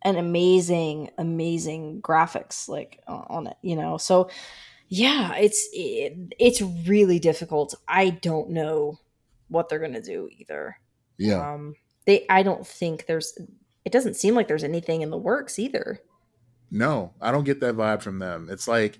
[0.04, 3.96] an amazing, amazing graphics like on it, you know?
[3.98, 4.30] So,
[4.88, 7.74] yeah, it's it, it's really difficult.
[7.86, 8.98] I don't know
[9.48, 10.76] what they're gonna do either.
[11.18, 11.52] Yeah.
[11.54, 11.74] Um,
[12.06, 13.36] they, I don't think there's.
[13.84, 16.00] It doesn't seem like there's anything in the works either.
[16.70, 18.48] No, I don't get that vibe from them.
[18.50, 18.98] It's like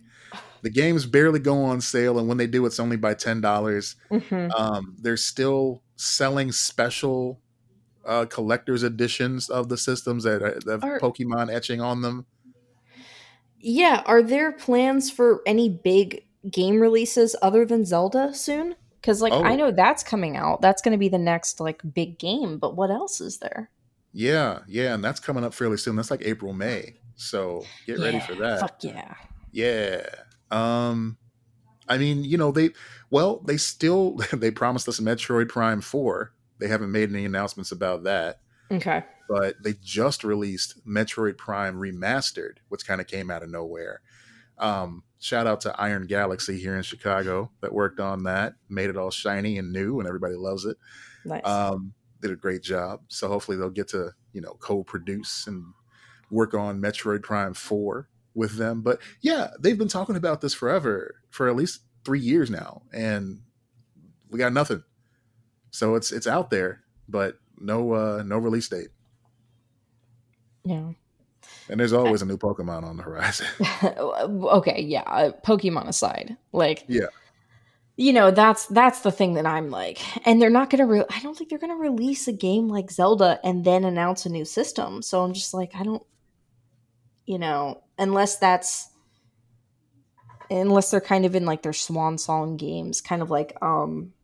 [0.62, 3.97] the games barely go on sale, and when they do, it's only by ten dollars.
[4.11, 4.51] Mhm.
[4.59, 7.41] Um, they're still selling special
[8.07, 12.24] uh, collector's editions of the systems that, are- that have Are- Pokemon etching on them.
[13.61, 18.76] Yeah, are there plans for any big game releases other than Zelda soon?
[19.01, 19.43] Because like Oh.
[19.45, 20.61] I know that's coming out.
[20.61, 22.59] That's going to be the next like big game.
[22.59, 23.70] But what else is there?
[24.12, 25.97] Yeah, yeah, and that's coming up fairly soon.
[25.97, 26.95] That's like April, May.
[27.16, 28.61] So get ready for that.
[28.61, 29.14] Fuck yeah.
[29.53, 30.07] Yeah.
[30.51, 31.18] Um
[31.88, 32.70] I mean, you know, they
[33.11, 36.32] well, they still they promised us Metroid Prime 4.
[36.59, 38.40] They haven't made any announcements about that,
[38.70, 39.05] Okay.
[39.28, 44.01] but they just released Metroid Prime Remastered, which kind of came out of nowhere.
[44.59, 48.96] Um shout out to Iron Galaxy here in Chicago that worked on that, made it
[48.96, 50.76] all shiny and new and everybody loves it.
[51.24, 51.44] Nice.
[51.44, 53.01] Um, did a great job.
[53.09, 55.64] So hopefully they'll get to you know co-produce and
[56.30, 58.09] work on Metroid Prime Four
[58.39, 58.80] with them.
[58.80, 63.41] But yeah, they've been talking about this forever for at least three years now, and
[64.30, 64.82] we got nothing.
[65.70, 68.89] So it's it's out there, but no uh no release date.
[70.64, 70.93] yeah.
[71.70, 73.47] And there's always a new Pokemon on the horizon.
[74.59, 74.80] okay.
[74.80, 75.03] Yeah.
[75.03, 77.09] uh, Pokemon aside, like Yeah.
[77.97, 80.86] You know that's that's the thing that I'm like, and they're not gonna.
[80.86, 84.28] Re- I don't think they're gonna release a game like Zelda and then announce a
[84.30, 85.03] new system.
[85.03, 86.05] So I'm just like, I don't,
[87.29, 88.89] you know, unless that's
[90.51, 94.14] unless they're kind of in like their swan song games, kind of like um,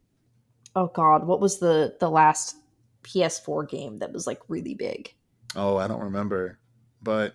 [0.74, 2.56] oh god, what was the the last
[3.02, 5.14] PS4 game that was like really big?
[5.54, 6.58] oh, I don't remember,
[7.02, 7.34] but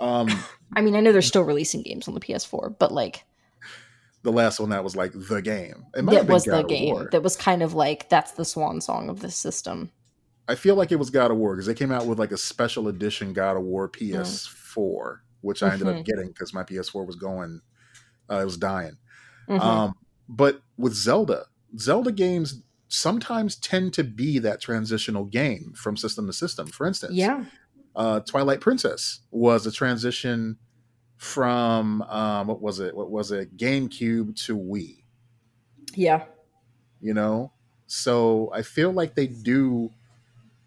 [0.00, 0.28] um,
[0.74, 3.24] I mean, I know they're still releasing games on the PS4, but like
[4.22, 5.86] the last one that was like the game.
[5.96, 8.08] It might have that been was the God of game that was kind of like
[8.08, 9.92] that's the swan song of the system.
[10.48, 12.38] I feel like it was God of War because they came out with like a
[12.38, 14.67] special edition God of War PS4,
[15.40, 17.60] which I ended up getting because my PS4 was going,
[18.30, 18.96] uh, it was dying.
[19.48, 19.60] Mhm.
[19.60, 19.94] Um,
[20.28, 21.46] but with Zelda,
[21.78, 26.66] Zelda games sometimes tend to be that transitional game from system to system.
[26.68, 27.44] For instance, yeah.
[27.96, 30.58] uh, Twilight Princess was a transition
[31.16, 32.94] from um, what was it?
[32.96, 33.56] What was it?
[33.56, 35.02] GameCube to Wii.
[35.94, 36.24] Yeah.
[37.00, 37.52] you know
[37.86, 39.90] so i feel like they do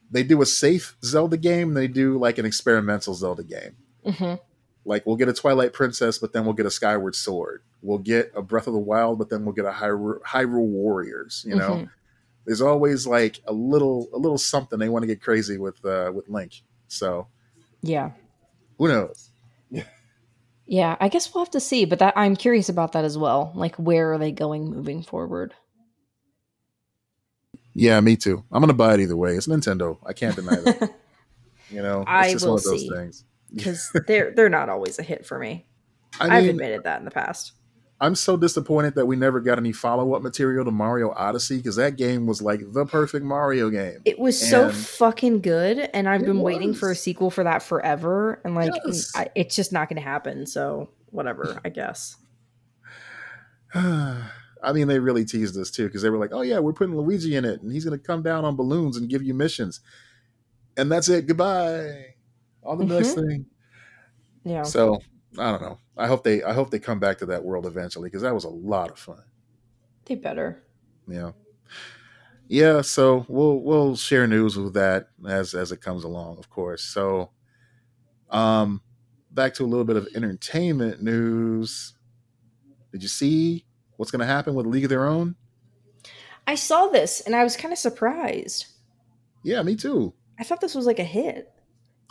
[0.10, 4.36] they do a safe zelda game they do like an experimental zelda game hmm
[4.84, 8.32] like we'll get a twilight princess but then we'll get a skyward sword we'll get
[8.36, 11.70] a breath of the wild but then we'll get a hyrule, hyrule warriors you know
[11.76, 11.90] Mhm.
[12.46, 16.12] there's always like a little a little something they want to get crazy with uh
[16.14, 17.28] with link so
[17.84, 18.12] Yeah.
[18.78, 19.30] who knows
[20.66, 20.96] Yeah.
[21.02, 23.52] I guess we'll have to see, but that I'm curious about that as well.
[23.56, 25.54] Like, where are they going moving forward?
[27.74, 30.94] yeah me too i'm gonna buy it either way it's nintendo i can't deny that
[31.70, 32.90] you know it's I just will one of those see.
[32.90, 33.24] things
[33.56, 35.66] Because they're they're not always a hit for me.
[36.22, 37.52] i I've admitted that in the past.
[38.02, 41.76] I'm so disappointed that we never got any follow up material to Mario Odyssey because
[41.76, 44.00] that game was like the perfect Mario game.
[44.06, 48.42] It was so fucking good, and I've been waiting for a sequel for that forever,
[48.44, 49.12] and like Yes.
[49.16, 50.48] I, it's just not going to happen.
[50.48, 52.16] So whatever, I guess.
[53.76, 56.98] I mean, they really teased us too because they were like, "Oh yeah, we're putting
[56.98, 59.80] Luigi in it, and he's going to come down on balloons and give you missions,
[60.76, 61.28] and that's it.
[61.28, 62.11] Goodbye.
[62.64, 63.46] On the next thing."
[64.44, 65.00] Yeah, So
[65.38, 65.78] I don't know.
[65.98, 68.44] I hope they I hope they come back to that world eventually because that was
[68.44, 69.24] a lot of fun.
[70.06, 70.64] they better.
[71.08, 71.32] Yeah.
[72.48, 76.84] Yeah, so we'll we'll share news with that as as it comes along, of course.
[76.84, 77.32] So
[78.30, 78.82] um
[79.32, 81.94] back to a little bit of entertainment news.
[82.92, 85.36] Did you see what's gonna happen with League of Their Own?
[86.48, 88.66] I saw this and I was kind of surprised.
[89.44, 90.14] Yeah, me too.
[90.40, 91.54] I thought this was like a hit.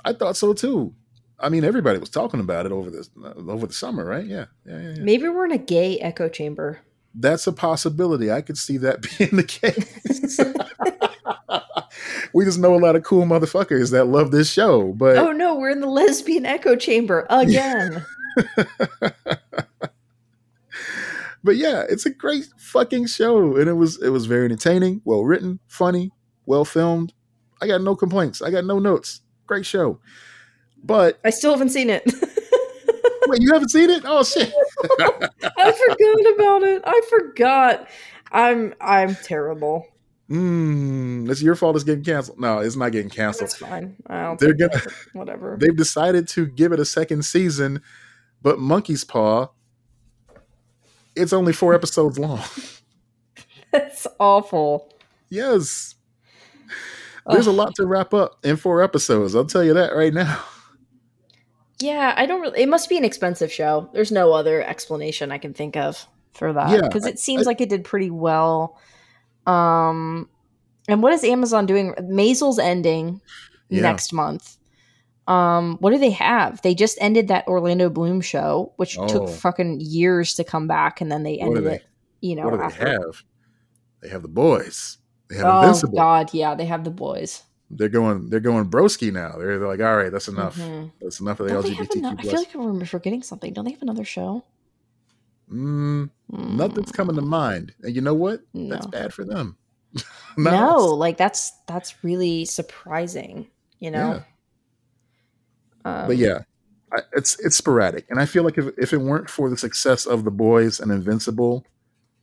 [0.05, 0.95] I thought so too.
[1.39, 4.27] I mean, everybody was talking about it over this uh, over the summer, right?
[4.27, 4.91] Yeah, yeah, yeah.
[4.91, 5.03] yeah.
[5.03, 6.81] Maybe we're in a gay echo chamber.
[7.15, 8.31] That's a possibility.
[8.31, 10.39] I could see that being the case.
[12.35, 15.57] we just know a lot of cool motherfuckers that love this show, but oh no,
[15.57, 18.05] we're in the lesbian echo chamber again.
[21.43, 25.25] but yeah, it's a great fucking show, and it was it was very entertaining, well
[25.25, 26.13] written, funny,
[26.47, 27.13] well filmed.
[27.63, 28.41] I got no complaints.
[28.41, 29.21] I got no notes.
[29.51, 29.99] Great show.
[30.81, 32.05] But I still haven't seen it.
[33.27, 34.05] wait, you haven't seen it?
[34.07, 34.53] Oh shit!
[35.01, 36.83] I forgot about it.
[36.87, 37.89] I forgot.
[38.31, 39.89] I'm I'm terrible.
[40.31, 41.75] Mm, it's your fault.
[41.75, 42.39] It's getting canceled.
[42.39, 43.51] No, it's not getting canceled.
[43.51, 43.97] That's fine.
[44.39, 44.93] They're gonna- it.
[45.15, 45.59] whatever.
[45.61, 47.83] They've decided to give it a second season,
[48.41, 49.49] but Monkey's Paw.
[51.17, 52.45] It's only four episodes long.
[53.73, 54.95] That's awful.
[55.29, 55.97] Yes.
[57.33, 59.35] There's a lot to wrap up in four episodes.
[59.35, 60.43] I'll tell you that right now.
[61.83, 62.61] Yeah, I don't really.
[62.61, 63.89] It must be an expensive show.
[63.95, 67.51] There's no other explanation I can think of for that Yeah, because it seems I-
[67.53, 68.79] like it did pretty well.
[69.47, 70.29] Um,
[70.89, 71.95] and what is Amazon doing?
[72.03, 73.23] Maisel's ending
[73.71, 73.81] Yeah.
[73.81, 74.59] next month.
[75.27, 76.61] Um, what do they have?
[76.61, 79.07] They just ended that Orlando Bloom show, which Oh.
[79.09, 81.85] took fucking years to come back, and then they ended they- it.
[82.21, 83.23] You know, what do they have?
[84.03, 84.99] They have the boys.
[85.31, 85.97] They have Oh Invincible.
[85.97, 87.45] God, yeah, they have the boys.
[87.71, 88.29] They're going.
[88.29, 89.37] They're going broski now.
[89.39, 90.57] They're, they're like, all right, that's enough.
[90.57, 90.91] Mhm.
[91.01, 93.53] That's enough of the Don't LGBTQ I feel like I remember forgetting something.
[93.53, 94.43] Don't they have another show?
[95.51, 97.75] mm, nothing's coming to mind.
[97.83, 98.41] And you know what?
[98.55, 98.75] No.
[98.75, 99.57] That's bad for them.
[100.37, 103.49] No, like that's that's really surprising.
[103.81, 104.23] You know.
[105.85, 106.43] Um, but yeah,
[106.93, 110.07] I, it's it's sporadic, and I feel like if if it weren't for the success
[110.07, 111.67] of the boys and Invincible,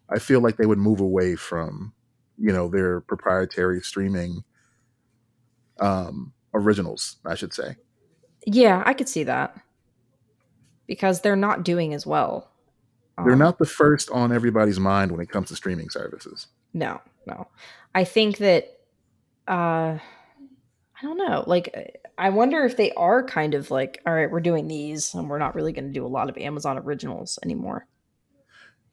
[0.09, 1.93] I feel like they would move away from
[2.37, 4.43] you know their proprietary streaming
[5.79, 7.75] um originals, I should say.
[8.45, 9.55] yeah, I could see that
[10.87, 12.49] because they're not doing as well.
[13.17, 16.47] They're Um, not the first on everybody's mind when it comes to streaming services.
[16.73, 17.47] No, no.
[17.93, 18.79] I think that
[19.47, 19.97] uh
[20.99, 21.43] I don't know.
[21.45, 25.29] Like I wonder if they are kind of like, all right, we're doing these and
[25.29, 27.85] we're not really going to do a lot of Amazon originals anymore.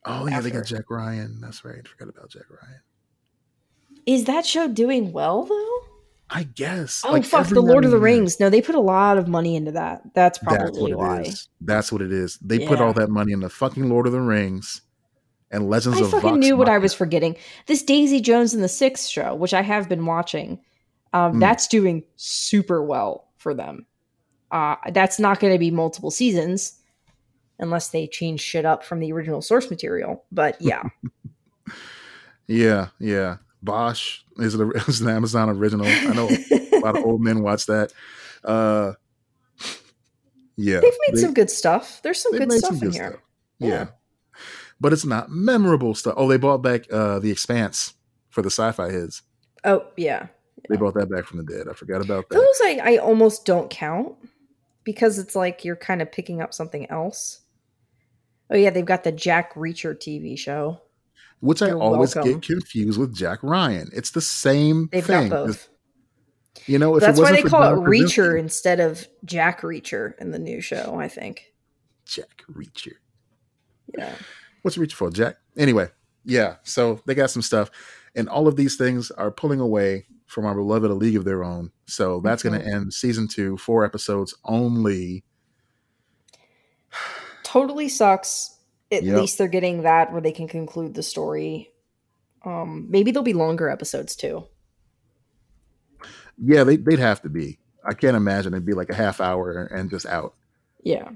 [0.04, 1.40] Oh yeah, they got Jack Ryan.
[1.40, 1.86] That's right.
[1.88, 2.80] Forgot about Jack Ryan.
[4.06, 5.70] Is that show doing well though?
[6.30, 7.02] I guess.
[7.04, 8.40] Oh like, fuck, The Lord of the Rings.
[8.40, 10.02] No, they put a lot of money into that.
[10.14, 11.20] That's That's probably it why.
[11.22, 11.48] is.
[11.60, 12.38] That's what it is.
[12.38, 14.80] They put all that money in the fucking Lord of the Rings
[15.50, 17.36] and Legends I of fucking Vox knew what I was forgetting.
[17.66, 20.60] This Daisy Jones and the Six show, which I have been watching,
[21.12, 21.38] um, Hmm.
[21.40, 23.86] that's doing super well for them.
[24.50, 26.78] Uh, that's not going to be multiple seasons
[27.58, 30.24] unless they change shit up from the original source material.
[30.32, 30.82] But yeah,
[32.46, 33.36] Yeah, yeah.
[33.64, 35.86] Bosch is, a, is an Amazon original.
[35.86, 37.92] I know a lot of old men watch that.
[38.44, 38.92] Uh,
[40.56, 42.00] yeah, they've made they- some good stuff.
[42.02, 43.08] There's some good stuff some in good here.
[43.10, 43.20] stuff.
[43.58, 43.68] Yeah.
[43.68, 43.86] Yeah.
[44.80, 46.14] but it's not memorable stuff.
[46.16, 47.94] Oh, they bought back uh, the Expanse
[48.30, 49.22] for the sci-fi heads.
[49.64, 50.26] Oh yeah,
[50.68, 51.68] They brought that back from the dead.
[51.70, 52.34] I forgot about that.
[52.34, 54.14] those I, I almost don't count
[54.84, 57.40] because it's like you're kind of picking up something else.
[58.50, 60.82] Oh yeah, they've got the Jack Reacher TV show.
[61.44, 62.40] Which I You're always welcome.
[62.40, 63.90] get confused with Jack Ryan.
[63.92, 65.28] It's the same They've thing.
[65.28, 65.68] got both.
[66.66, 70.38] You know, if That's why they call it Reacher instead of Jack Reacher in the
[70.38, 70.96] new show.
[70.98, 71.52] I think.
[72.06, 72.92] Jack Reacher.
[73.98, 74.14] Yeah.
[74.62, 75.36] What's Reacher for, Jack?
[75.58, 75.90] Anyway,
[76.24, 76.56] yeah.
[76.62, 77.70] So they got some stuff,
[78.14, 81.44] and all of these things are pulling away from our beloved A League of Their
[81.44, 81.70] Own.
[81.86, 82.64] So that's going Mhm.
[82.64, 85.24] to end season two, four episodes only.
[87.42, 88.53] Totally sucks.
[88.94, 89.16] At Yep.
[89.20, 91.70] least they're getting that where they can conclude the story.
[92.44, 94.44] Um, maybe there'll be longer episodes too.
[96.42, 97.58] Yeah, they, they'd have to be.
[97.84, 100.34] I can't imagine it'd be like a half hour and just out.
[100.82, 101.10] Yeah.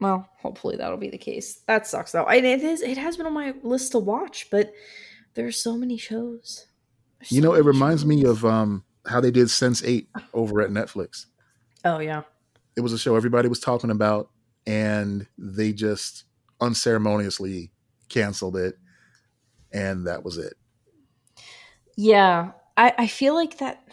[0.00, 1.60] Well, hopefully that'll be the case.
[1.66, 2.24] That sucks though.
[2.26, 4.72] And it is it has been on my list to watch, but
[5.34, 6.66] there are so many shows.
[7.20, 11.26] There's You know, it reminds me of um, how they did Sense8 over at Netflix.
[11.84, 12.22] Oh yeah.
[12.74, 14.30] It was a show everybody was talking about,
[14.66, 16.24] and they just
[16.62, 17.70] unceremoniously
[18.08, 18.78] canceled it,
[19.72, 20.54] and that was it.
[21.96, 22.52] Yeah.
[22.76, 23.86] I, I feel like that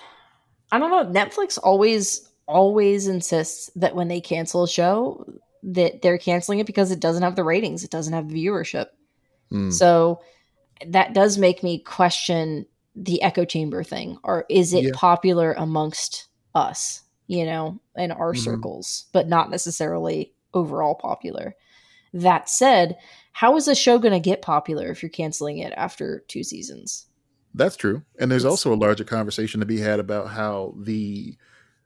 [0.71, 5.25] I don't know, Netflix always always insists that when they cancel a show
[5.63, 8.87] that they're canceling it because it doesn't have the ratings, it doesn't have the viewership.
[9.49, 9.69] Hmm.
[9.71, 10.21] So
[10.87, 12.65] that does make me question
[12.95, 14.91] the echo chamber thing or is it Yeah.
[14.93, 18.39] popular amongst us, you know, in our Mhm.
[18.39, 21.55] circles, but not necessarily overall popular.
[22.13, 22.97] That said,
[23.31, 27.07] how is a show going to get popular if you're canceling it after two seasons?
[27.53, 31.35] That's true, and there's also a larger conversation to be had about how the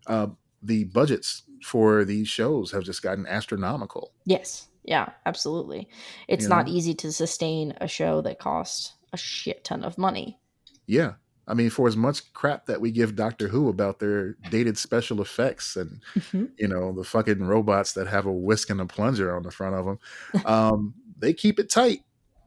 [0.08, 0.28] uh,
[0.62, 4.12] the budgets for these shows have just gotten astronomical.
[4.26, 4.68] Yes.
[4.84, 5.88] Yeah, absolutely.
[6.28, 6.74] It's You not know?
[6.74, 10.40] easy to sustain a show that costs a shit ton of money.
[10.86, 11.14] Yeah,
[11.48, 15.22] I mean, for as much crap that we give Doctor Who about their dated special
[15.22, 16.00] effects and
[16.58, 19.76] you know the fucking robots that have a whisk and a plunger on the front
[19.76, 22.02] of them, um, they keep it tight.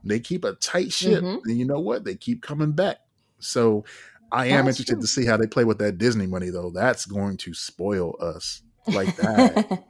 [0.05, 1.41] They keep a tight ship, Mhm.
[1.45, 2.05] and you know what?
[2.05, 2.99] They keep coming back.
[3.39, 3.85] So.
[4.33, 5.01] I am That's interested true.
[5.03, 6.71] to see how they play with that Disney money, though.
[6.71, 9.85] That's going to spoil us like that.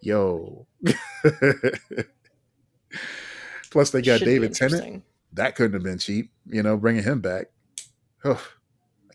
[0.00, 0.68] Yo.
[3.70, 5.02] Plus, they got Should David Tennant.
[5.32, 7.46] That couldn't have been cheap, you know, bringing him back.
[8.24, 8.40] Oh,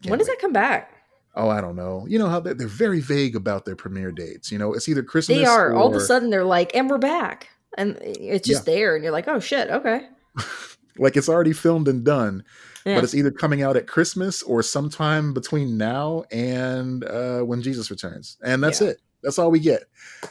[0.07, 0.35] When does wait.
[0.35, 0.93] that come back?
[1.35, 2.05] Oh, I don't know.
[2.07, 4.51] You know how they're, they're very vague about their premiere dates.
[4.51, 5.73] You know, it's either Christmas They are.
[5.73, 7.49] All of a sudden, they're like, and we're back.
[7.77, 8.95] And it's just there.
[8.95, 9.69] And you're like, oh, shit.
[9.69, 10.07] Okay.
[10.97, 12.43] like it's already filmed and done,
[12.85, 12.95] Yeah.
[12.95, 17.89] but it's either coming out at Christmas or sometime between now and uh, when Jesus
[17.91, 18.37] returns.
[18.43, 18.89] And that's Yeah.
[18.89, 18.97] it.
[19.23, 19.83] That's all we get.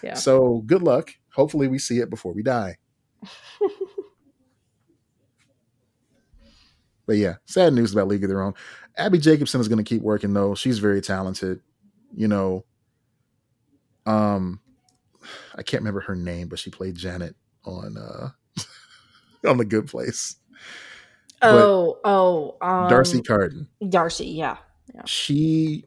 [0.02, 0.14] yeah.
[0.14, 1.10] So good luck.
[1.34, 2.76] Hopefully, we see it before we die.
[7.06, 8.54] But yeah, sad news about League of Their Own.
[8.96, 10.54] Abbi Jacobson is going to keep working though.
[10.54, 11.60] She's very talented.
[12.14, 12.64] You know,
[14.06, 14.60] um,
[15.54, 18.30] I can't remember her name, but she played Janet on uh
[19.48, 20.36] on The Good Place.
[21.42, 22.56] oh, oh.
[22.60, 23.68] Um, D'Arcy Carden.
[23.88, 24.56] D'Arcy, yeah.
[25.04, 25.84] She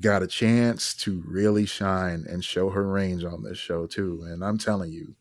[0.00, 4.24] got a chance to really shine and show her range on this show too.
[4.26, 5.14] And I'm telling you,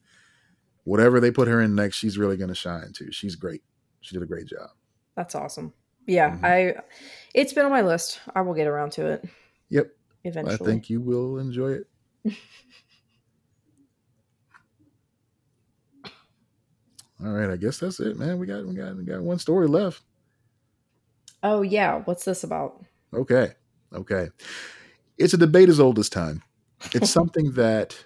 [0.83, 3.11] whatever they put her in next, she's really going to shine too.
[3.11, 3.61] She's great.
[4.01, 4.69] She did a great job.
[5.15, 5.73] That's awesome.
[6.07, 6.31] Yeah.
[6.37, 6.43] Mhm.
[6.43, 6.81] I,
[7.33, 8.19] it's been on my list.
[8.35, 9.25] I will get around to it
[9.69, 9.91] Yep.
[10.23, 10.55] eventually.
[10.55, 11.87] I think you will enjoy it.
[17.23, 18.39] All right, I guess that's it, man.
[18.39, 20.01] We got we got we got one story left.
[21.43, 22.01] oh, yeah.
[22.05, 22.83] What's this about?
[23.13, 23.53] Okay.
[23.93, 24.29] Okay.
[25.17, 26.41] It's a debate as old as time.
[26.93, 28.03] It's something that,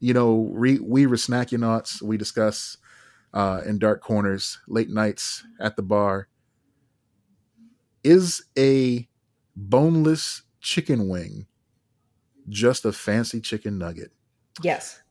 [0.00, 2.78] you know, we, we Resnackunauts, we discuss
[3.34, 6.28] uh, in dark corners, late nights at the bar.
[8.06, 9.08] Is a
[9.56, 11.46] boneless chicken wing
[12.48, 14.12] just a fancy chicken nugget?
[14.62, 15.02] Yes.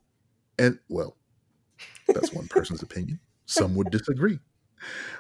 [0.58, 1.18] And, well,
[2.08, 3.20] that's one person's opinion.
[3.48, 4.39] Some would disagree.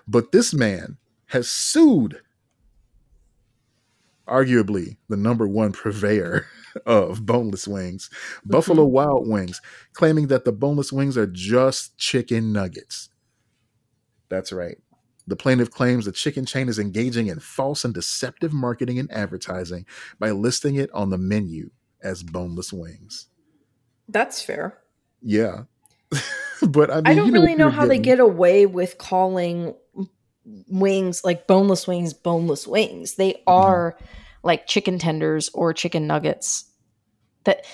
[0.07, 0.95] But this man
[1.25, 2.21] has sued
[4.25, 6.47] arguably the number one purveyor
[6.85, 8.09] of boneless wings,
[8.45, 8.93] Buffalo mm-hmm.
[8.93, 9.61] Wild Wings,
[9.91, 13.09] claiming that the boneless wings are just chicken nuggets.
[14.29, 14.77] That's right.
[15.27, 19.85] The plaintiff claims the chicken chain is engaging in false and deceptive marketing and advertising
[20.19, 21.71] by listing it on the menu
[22.01, 23.27] as boneless wings.
[24.07, 24.77] That's fair.
[25.21, 25.63] Yeah.
[26.67, 29.73] but I mean, I don't you really know how they get away with calling
[30.67, 33.15] wings like boneless wings boneless wings.
[33.15, 33.49] They Mm-hmm.
[33.51, 33.97] are
[34.43, 36.65] like chicken tenders or chicken nuggets.
[37.45, 37.65] That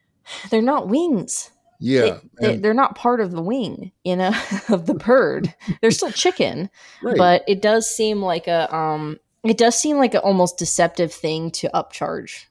[0.50, 1.50] they're not wings.
[1.80, 2.18] Yeah.
[2.38, 4.32] They, and- they, are not part of the wing, you know,
[4.68, 5.52] of the bird.
[5.80, 6.70] they're still chicken,
[7.02, 7.16] right.
[7.16, 11.50] but it does seem like a um it does seem like an almost deceptive thing
[11.52, 12.44] to upcharge.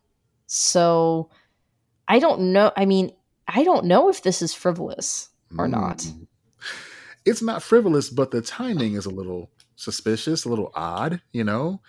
[0.48, 1.30] So
[2.08, 2.72] I don't know.
[2.76, 3.12] I mean,
[3.48, 6.00] I don't know if this is frivolous or not.
[6.00, 6.28] Mm.
[7.26, 11.82] It's not frivolous, but the timing is a little suspicious, a little odd, you know.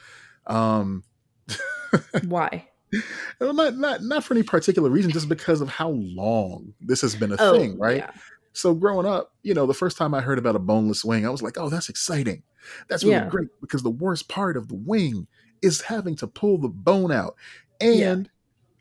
[0.46, 1.04] Um
[2.26, 2.68] Why?
[3.40, 7.32] not not not for any particular reason, just because of how long this has been
[7.32, 7.96] a Oh, thing, right?
[7.98, 8.10] yeah.
[8.52, 11.30] So growing up, you know, the first time I heard about a boneless wing, I
[11.30, 12.42] was like, "Oh, that's exciting.
[12.88, 13.28] That's really Yeah.
[13.28, 15.28] great." Because the worst part of the wing
[15.62, 17.36] is having to pull the bone out,
[17.80, 18.28] and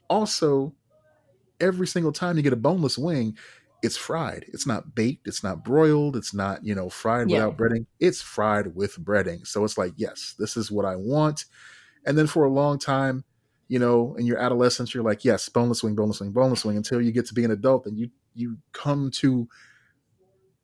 [0.09, 0.75] also
[1.59, 3.37] every single time you get a boneless wing,
[3.83, 4.45] it's fried.
[4.49, 5.27] It's not baked.
[5.27, 6.15] It's not broiled.
[6.15, 7.45] It's not you know fried Yeah.
[7.45, 7.85] without breading.
[7.99, 9.45] It's fried with breading.
[9.47, 11.45] So it's like, yes, this is what I want.
[12.05, 13.23] And then for a long time,
[13.69, 17.01] you know, in your adolescence, you're like, yes, boneless wing, boneless wing, boneless wing, until
[17.01, 19.47] you get to be an adult and you you come to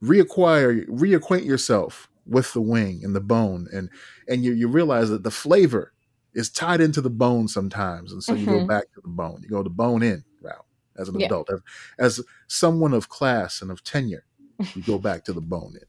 [0.03, 3.89] reacquire, reacquaint yourself with the wing and the bone, and
[4.27, 5.93] and you you realize that the flavor
[6.33, 8.67] is tied into the bone sometimes, and so you go Mhm.
[8.67, 9.41] back to the bone.
[9.41, 10.65] You go the bone in route
[10.97, 11.27] as an Yeah.
[11.27, 14.25] adult, as, as someone of class and of tenure.
[14.73, 15.87] You go back to the bone in.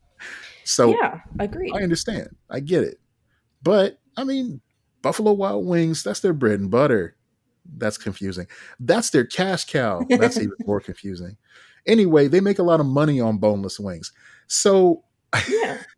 [0.64, 1.74] So yeah, agreed.
[1.74, 2.28] I understand.
[2.50, 2.98] I get it.
[3.62, 4.62] But I mean,
[5.02, 7.16] Buffalo Wild Wings, that's their bread and butter.
[7.76, 8.46] That's confusing.
[8.78, 10.02] That's their cash cow.
[10.08, 11.36] That's even more confusing.
[11.86, 14.12] Anyway, they make a lot of money on boneless wings.
[14.46, 15.04] So
[15.50, 15.78] yeah.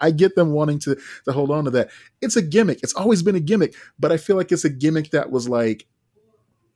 [0.00, 0.96] I get them wanting to
[1.26, 1.90] to hold on to that.
[2.20, 2.80] It's a gimmick.
[2.82, 5.86] It's always been a gimmick, but I feel like it's a gimmick that was like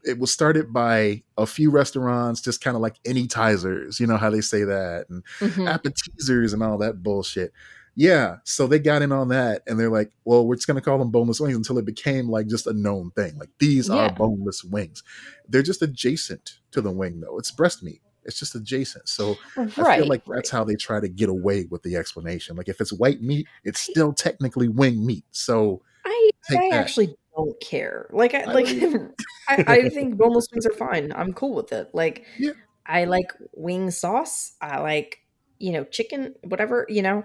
[0.04, 4.30] it was started by a few restaurants, just kind of like anytizers, you know how
[4.30, 5.68] they say that, and Mhm.
[5.68, 7.52] appetizers and all that bullshit.
[7.98, 10.98] Yeah, so they got in on that, and they're like, "Well, we're just gonna call
[10.98, 13.38] them boneless wings until it became like just a known thing.
[13.38, 15.02] Like these are boneless wings.
[15.48, 17.38] They're just adjacent to the wing, though.
[17.38, 18.02] It's breast meat.
[18.24, 19.08] It's just adjacent.
[19.08, 19.70] So Right.
[19.78, 20.36] I feel like right.
[20.36, 22.56] that's how they try to get away with the explanation.
[22.56, 25.24] Like if it's white meat, it's still technically wing meat.
[25.30, 28.08] So I I actually don't care.
[28.12, 28.66] Like I I like
[29.48, 31.12] I, I think boneless wings are fine.
[31.14, 31.90] I'm cool with it.
[31.94, 32.52] Like Yeah.
[32.84, 34.52] I like wing sauce.
[34.60, 35.20] I like
[35.58, 37.24] you know chicken, whatever you know.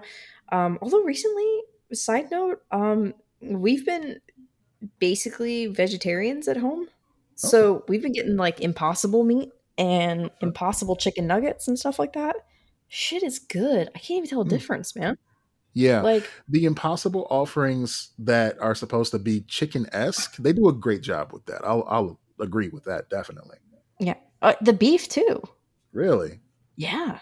[0.52, 4.20] Um, although recently, side note, um, we've been
[4.98, 6.86] basically vegetarians at home,
[7.34, 12.36] so we've been getting like impossible meat and impossible chicken nuggets and stuff like that.
[12.88, 13.88] Shit is good.
[13.94, 14.50] I can't even tell a Mm.
[14.50, 15.16] difference, man.
[15.74, 20.72] yeah, Like the impossible offerings that are supposed to be chicken esque, they do a
[20.74, 21.62] great job with that.
[21.64, 23.56] I'll I'll agree with that definitely.
[23.98, 25.42] yeah, uh, the beef too.
[25.92, 26.40] Really,
[26.76, 27.20] Yeah.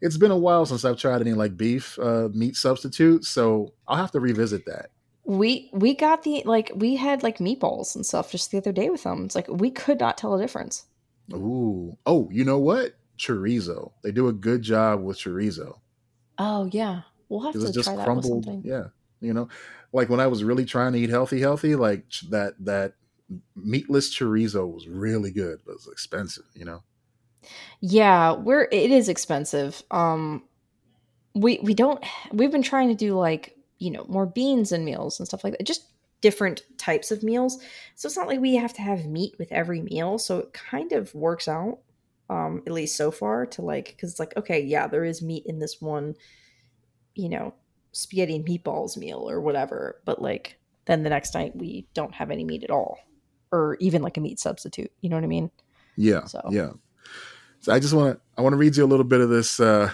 [0.00, 3.96] It's been a while since I've tried any like beef uh, meat substitute, so I'll
[3.96, 4.90] have to revisit that.
[5.24, 8.90] We we got the like we had like meatballs and stuff just the other day
[8.90, 9.24] with them.
[9.24, 10.86] It's like we could not tell a difference.
[11.32, 12.94] Ooh, oh, you know what?
[13.18, 13.92] Chorizo.
[14.02, 15.78] They do a good job with chorizo.
[16.38, 18.44] Oh yeah, we'll have to it's just try that with crumbled.
[18.44, 18.62] something.
[18.64, 18.86] Yeah,
[19.20, 19.48] you know,
[19.92, 22.94] like when I was really trying to eat healthy, healthy, like that that
[23.54, 26.44] meatless chorizo was really good, but it's expensive.
[26.54, 26.82] You know.
[27.80, 29.82] Yeah, we're it is expensive.
[29.90, 30.44] Um,
[31.34, 35.18] we we don't we've been trying to do like you know more beans and meals
[35.18, 35.66] and stuff like that.
[35.66, 35.86] Just
[36.20, 37.62] different types of meals.
[37.94, 40.18] So it's not like we have to have meat with every meal.
[40.18, 41.78] So it kind of works out.
[42.28, 45.42] Um, at least so far to like because it's like okay yeah there is meat
[45.46, 46.14] in this one
[47.16, 47.52] you know
[47.90, 52.30] spaghetti and meatballs meal or whatever but like then the next night we don't have
[52.30, 53.00] any meat at all
[53.50, 55.50] or even like a meat substitute you know what i mean
[55.96, 56.24] Yeah.
[56.24, 56.40] So.
[56.50, 56.70] Yeah.
[57.60, 59.60] So I just want to I want to read you a little bit of this.
[59.60, 59.90] Uh,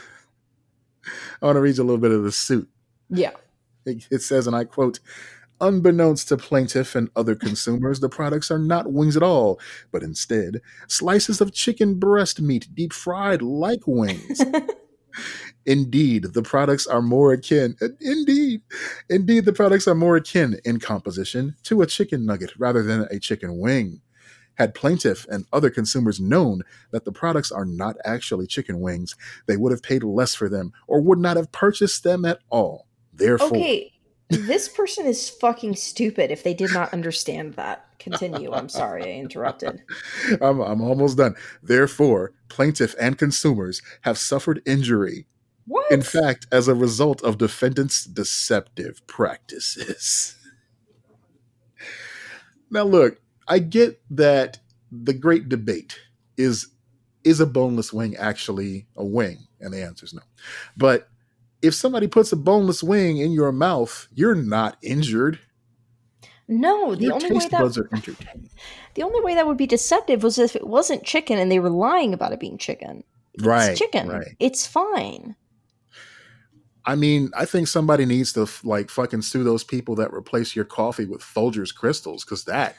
[1.42, 2.68] I want to read you a little bit of the suit.
[3.10, 3.32] yeah
[3.84, 5.00] It, it says, and I quote,
[5.60, 9.58] Unbeknownst to plaintiff and other consumers, the products are not wings at all,
[9.90, 14.40] but instead slices of chicken breast meat deep fried like wings.
[15.66, 17.76] Indeed, the products are more akin.
[18.00, 18.62] Indeed,
[19.10, 23.18] indeed, the products are more akin in composition to a chicken nugget rather than a
[23.18, 24.00] chicken wing.
[24.56, 29.14] Had plaintiff and other consumers known that the products are not actually chicken wings,
[29.46, 32.86] they would have paid less for them or would not have purchased them at all.
[33.12, 33.92] Therefore, Okay,
[34.28, 37.84] this person is fucking stupid if they did not understand that.
[37.98, 38.52] Continue.
[38.52, 39.82] I'm sorry I interrupted.
[40.40, 41.34] I'm, I'm almost done.
[41.62, 45.26] Therefore, plaintiff and consumers have suffered injury,
[45.66, 45.90] What?
[45.92, 50.36] in fact, as a result of defendants' deceptive practices.
[52.70, 54.58] now, look, I get that
[54.90, 55.98] the great debate
[56.36, 56.68] is
[57.24, 59.38] is a boneless wing actually a wing?
[59.60, 60.22] And the answer is no.
[60.76, 61.08] But
[61.62, 65.38] if somebody puts a boneless wing in your mouth, you're not injured.
[66.46, 68.50] no, the your only way that buds are entertained.
[68.94, 71.70] the only way that would be deceptive was if it wasn't chicken and they were
[71.70, 73.02] lying about it being chicken.
[73.34, 74.08] It's Right, chicken.
[74.08, 74.36] right.
[74.38, 75.34] It's fine.
[76.84, 80.64] I mean, I think somebody needs to like fucking sue those people that replace your
[80.64, 82.76] coffee with Folgers crystals because that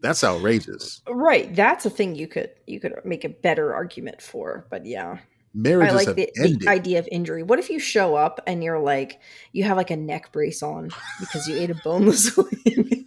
[0.00, 1.02] that's outrageous.
[1.08, 1.54] Right.
[1.54, 4.66] That's a thing you could you could make a better argument for.
[4.70, 5.18] But yeah.
[5.54, 6.60] Marriages I like have the, ended.
[6.60, 7.42] the idea of injury.
[7.42, 9.20] What if you show up and you're like
[9.52, 13.06] you have like a neck brace on because you ate a boneless wing?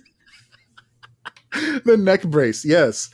[1.86, 3.10] the neck brace, yes.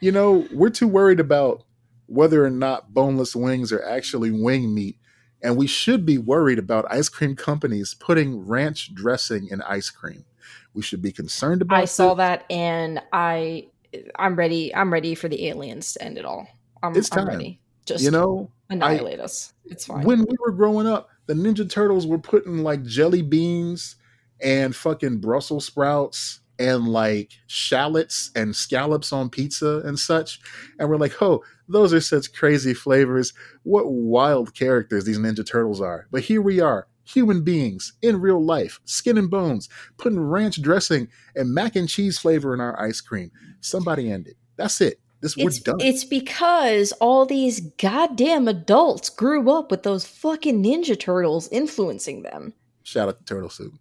[0.00, 1.64] You know, we're too worried about
[2.06, 4.96] whether or not boneless wings are actually wing meat,
[5.42, 10.24] and we should be worried about ice cream companies putting ranch dressing in ice cream.
[10.74, 11.78] We should be concerned about.
[11.78, 13.68] I saw that and I
[14.16, 14.74] I'm ready.
[14.74, 16.46] I'm ready for the aliens to end it all.
[16.82, 17.28] I'm, It's I'm time.
[17.28, 17.60] ready.
[17.84, 19.52] Just You know, annihilate us.
[19.64, 20.04] It's fine.
[20.04, 23.96] when we were growing up, the Ninja Turtles were putting like jelly beans
[24.40, 30.40] and fucking Brussels sprouts and like shallots and scallops on pizza and such.
[30.78, 33.32] And we're like, oh, those are such crazy flavors.
[33.62, 36.06] What wild characters these Ninja Turtles are.
[36.10, 41.08] But here we are, human beings in real life, skin and bones, putting ranch dressing
[41.36, 43.30] and mac and cheese flavor in our ice cream.
[43.60, 44.36] Somebody end it.
[44.56, 45.00] That's it.
[45.20, 45.80] This It's, we're done.
[45.80, 52.52] it's because all these goddamn adults grew up with those fucking Ninja Turtles influencing them.
[52.82, 53.72] Shout out to Turtle Soup.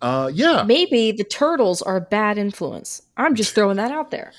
[0.00, 3.02] Uh, yeah, Maybe the turtles are a bad influence.
[3.16, 4.32] I'm just throwing that out there.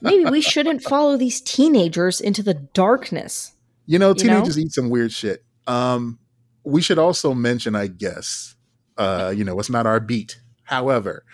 [0.00, 3.52] Maybe we shouldn't follow these teenagers into the darkness.
[3.86, 4.34] you know, you know?
[4.34, 5.44] teenagers eat some weird shit.
[5.66, 6.18] Um,
[6.64, 8.54] we should also mention, I guess,
[8.96, 10.40] uh, you know, it's not our beat.
[10.64, 11.24] However,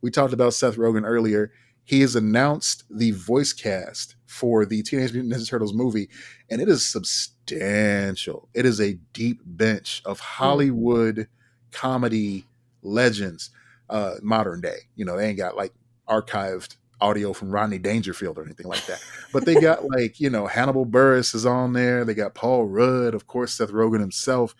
[0.00, 1.52] we talked about Seth Rogen earlier.
[1.84, 6.08] He has announced the voice cast for the Teenage Mutant Ninja Turtles movie,
[6.50, 8.48] and it is substantial.
[8.54, 11.28] It is a deep bench of Hollywood
[11.72, 12.44] comedy
[12.82, 13.50] legends,
[13.88, 14.78] uh, modern day.
[14.96, 15.72] You know, they ain't got like
[16.08, 19.02] archived audio from Rodney Dangerfield or anything like that.
[19.32, 22.04] But they got like, you know, Hannibal Buress is on there.
[22.04, 24.54] They got Paul Rudd, of course, Seth Rogen himself,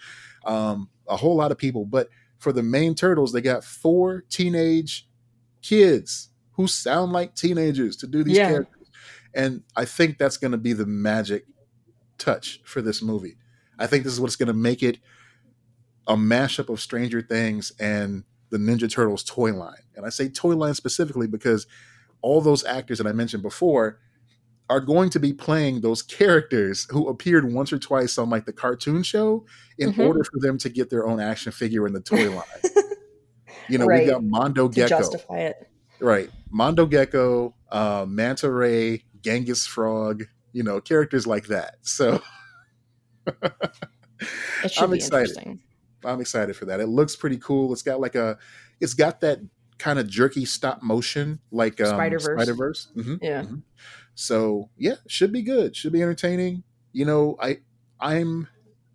[0.45, 1.85] um, a whole lot of people.
[1.85, 2.09] But
[2.39, 5.09] for the main turtles, they got four teenage
[5.63, 8.49] kids who sound like teenagers to do these Yeah.
[8.49, 8.89] characters.
[9.35, 11.45] And I think that's going to be the magic
[12.19, 13.37] touch for this movie.
[13.79, 14.99] I think this is what's going to make it
[16.07, 19.83] a mashup of Stranger Things and the Ninja Turtles toy line.
[19.97, 21.67] And I say toy line specifically because
[22.27, 24.01] all those actors that I mentioned before
[24.69, 28.53] are going to be playing those characters who appeared once or twice on like the
[28.53, 29.47] cartoon show
[29.79, 30.07] in Mhm.
[30.09, 32.63] order for them to get their own action figure in the toy line.
[33.69, 34.05] you know, Right.
[34.07, 34.89] we got Mondo to Gecko.
[34.89, 35.71] justify it.
[36.01, 36.29] Right.
[36.51, 41.77] Mondo Gecko, uh, Manta Ray, Genghis Frog, you know, characters like that.
[41.83, 42.21] So
[44.81, 45.59] I'm excited.
[46.05, 46.81] I'm excited for that.
[46.81, 47.73] It looks pretty cool.
[47.73, 48.37] It's got like a,
[48.81, 49.39] it's got that
[49.79, 52.43] kind of jerky stop motion, like um, Spider-Verse.
[52.43, 52.89] Spider Verse.
[52.95, 53.45] hmm Yeah.
[54.15, 55.77] So yeah, should be good.
[55.77, 56.63] Should be entertaining.
[56.93, 57.59] You know, I
[58.01, 58.49] I'm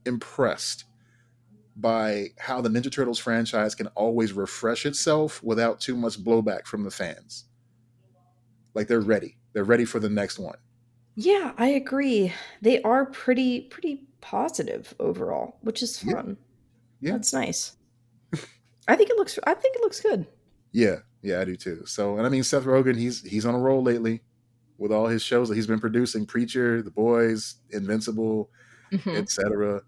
[0.05, 0.85] impressed
[1.75, 6.83] by how the Ninja Turtles franchise can always refresh itself without too much blowback from
[6.83, 7.45] the fans.
[8.73, 9.37] Like they're ready.
[9.53, 10.57] They're ready for the next one.
[11.15, 12.33] Yeah, I agree.
[12.61, 16.13] They are pretty pretty positive overall, which is Yeah.
[16.13, 16.37] fun.
[16.99, 17.11] Yeah.
[17.13, 17.75] That's nice.
[18.87, 20.25] I think it looks I think it looks good.
[20.71, 21.83] Yeah, yeah, I do too.
[21.85, 24.21] So, and I mean, Seth Rogen, he's he's on a roll lately
[24.77, 28.49] with all his shows that he's been producing: Preacher, The Boys, Invincible,
[28.91, 29.15] Mhm.
[29.17, 29.81] etc.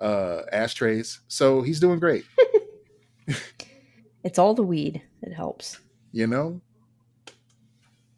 [0.00, 1.20] Uh, ashtrays.
[1.28, 2.24] So he's doing great.
[4.22, 5.02] It's all the weed.
[5.22, 5.78] It helps.
[6.12, 6.60] You know,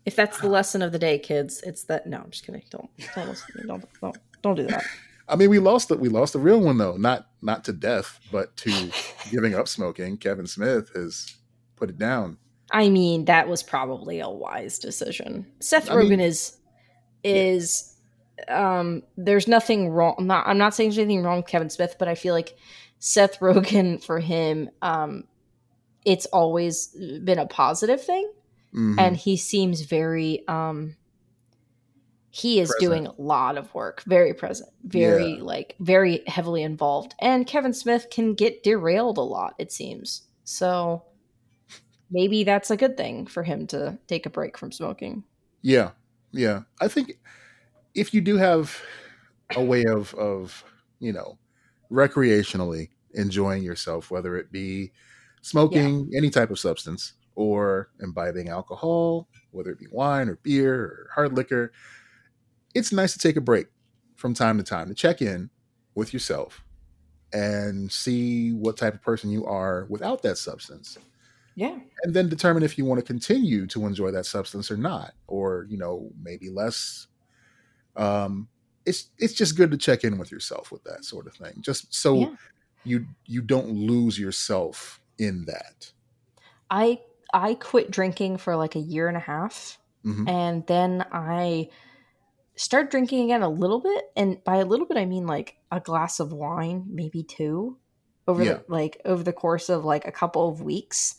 [0.05, 2.09] If that's the lesson of the day, kids, it's that.
[2.09, 2.63] No, I'm just kidding.
[2.71, 3.47] Don't don't listen.
[3.53, 3.69] to me.
[3.69, 4.85] Don't don't don't do that.
[5.29, 6.01] I mean, we lost it.
[6.01, 8.91] We lost the real one though, not not to death, but to
[9.31, 10.17] giving up smoking.
[10.17, 11.37] Kevin Smith has
[11.83, 12.37] put it down.
[12.71, 15.47] I mean, that was probably a wise decision.
[15.61, 16.57] Seth I mean- Rogen is
[17.25, 17.97] is
[18.49, 20.15] um there's nothing wrong.
[20.19, 22.55] I'm not I'm not saying there's anything wrong with Kevin Smith, but I feel like
[23.01, 25.25] Seth Rogen for him um
[26.05, 26.87] it's always
[27.25, 28.31] been a positive thing
[28.75, 28.99] Mhm.
[28.99, 30.97] and he seems very um
[32.31, 32.81] he is Present.
[32.81, 35.43] doing a lot of work very present very Yeah.
[35.43, 41.03] like very heavily involved and kevin smith can get derailed a lot it seems so
[42.13, 45.25] maybe that's a good thing for him to take a break from smoking.
[45.63, 45.91] Yeah,
[46.31, 46.61] yeah.
[46.81, 47.19] I think
[47.95, 48.81] if you do have
[49.57, 50.65] a way of of
[51.01, 51.39] you know
[51.91, 54.93] recreationally enjoying yourself, whether it be
[55.41, 61.09] smoking any type of substance or imbibing alcohol, whether it be wine or beer or
[61.15, 61.73] hard liquor,
[62.75, 63.67] it's nice to take a break
[64.17, 65.51] from time to time to check in
[65.95, 66.63] with yourself
[67.33, 70.99] and see what type of person you are without that substance
[71.55, 75.13] yeah and then determine if you want to continue to enjoy that substance or not
[75.27, 77.07] or you know maybe less
[77.97, 78.49] um
[78.87, 81.93] it's it's just good to check in with yourself with that sort of thing just
[81.95, 82.35] so Yeah.
[82.85, 85.93] you you don't lose yourself in that
[86.71, 86.99] i
[87.35, 90.29] i quit drinking for like a year and a half Mhm.
[90.29, 91.69] and then i
[92.57, 95.81] start drinking again a little bit and by a little bit i mean like a
[95.81, 97.77] glass of wine maybe two
[98.27, 98.55] over Yeah.
[98.55, 101.17] the like over the course of like a couple of weeks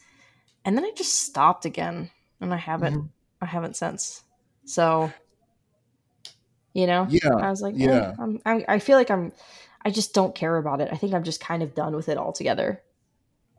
[0.66, 2.09] and then i just stopped again
[2.41, 3.09] and i haven't Mhm.
[3.41, 4.24] i haven't since.
[4.66, 5.11] So
[6.74, 7.91] you know yeah i was like yeah.
[7.91, 8.14] yeah.
[8.18, 9.32] I'm, I'm, i feel like i'm
[9.86, 10.89] i just don't care about it.
[10.91, 12.82] I think i'm just kind of done with it altogether.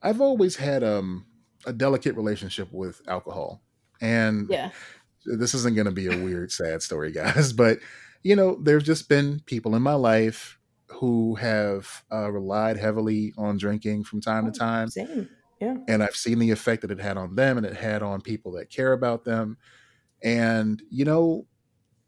[0.02, 1.26] I've always had um
[1.66, 3.62] a delicate relationship with alcohol.
[4.00, 4.70] And yeah.
[5.24, 7.78] this isn't going to be a weird, sad story, guys, but
[8.22, 13.56] you know, there've just been people in my life who have uh, relied heavily on
[13.58, 15.28] drinking from time to time, same
[15.60, 15.76] Yeah.
[15.88, 18.52] And I've seen the effect that it had on them and it had on people
[18.52, 19.56] that care about them.
[20.22, 21.46] And, you know,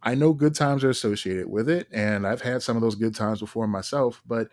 [0.02, 3.14] I know good times are associated with it, and I've had some of those good
[3.14, 4.48] times before myself, but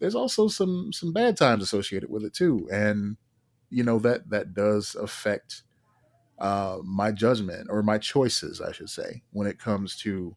[0.00, 2.68] there's also some some bad times associated with it too.
[2.72, 3.16] And
[3.70, 5.62] you know that that does affect
[6.38, 10.36] uh, my judgment or my choices, I should say, when it comes to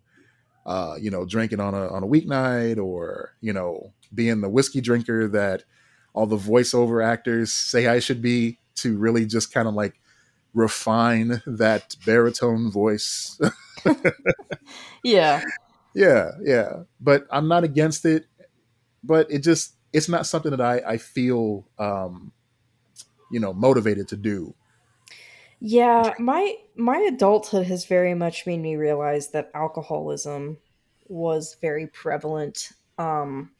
[0.65, 4.81] uh, you know drinking on a on a weeknight or you know being the whiskey
[4.81, 5.63] drinker that
[6.13, 9.99] all the voiceover actors say I should be to really just kind of like
[10.53, 13.39] refine that baritone voice.
[15.03, 15.41] yeah.
[15.95, 16.83] Yeah, yeah.
[17.01, 18.27] But I'm not against it.
[19.03, 22.31] But it just it's not something that I, I feel um
[23.31, 24.53] you know motivated to do.
[25.59, 30.57] Yeah, my my adulthood has very much made me realize that alcoholism
[31.07, 33.51] was very prevalent um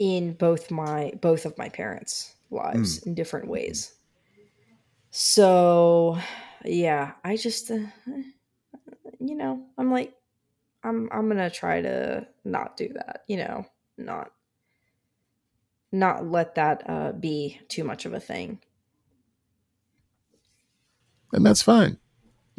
[0.00, 3.06] in both my both of my parents' lives mm.
[3.06, 3.92] in different ways.
[5.12, 6.18] So,
[6.64, 7.78] yeah, I just, uh,
[9.20, 10.14] you know, I'm like,
[10.82, 13.24] I'm I'm gonna try to not do that.
[13.28, 13.66] You know,
[13.98, 14.32] not
[15.92, 18.60] not let that uh, be too much of a thing.
[21.32, 21.98] And that's fine.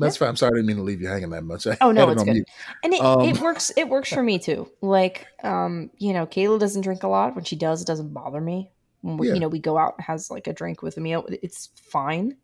[0.02, 0.20] That's yeah.
[0.20, 0.30] fine.
[0.30, 1.68] I'm sorry, I didn't mean to leave you hanging that much.
[1.68, 2.34] I oh no, it's good.
[2.34, 2.48] Mute.
[2.84, 3.72] And it, um, it works.
[3.78, 4.70] It works for me too.
[4.82, 7.36] Like, um, you know, Kayla doesn't drink a lot.
[7.36, 8.72] When she does, it doesn't bother me.
[9.02, 9.36] When we, yeah.
[9.36, 11.26] you know, we go out and has like a drink with a meal.
[11.30, 12.38] It's fine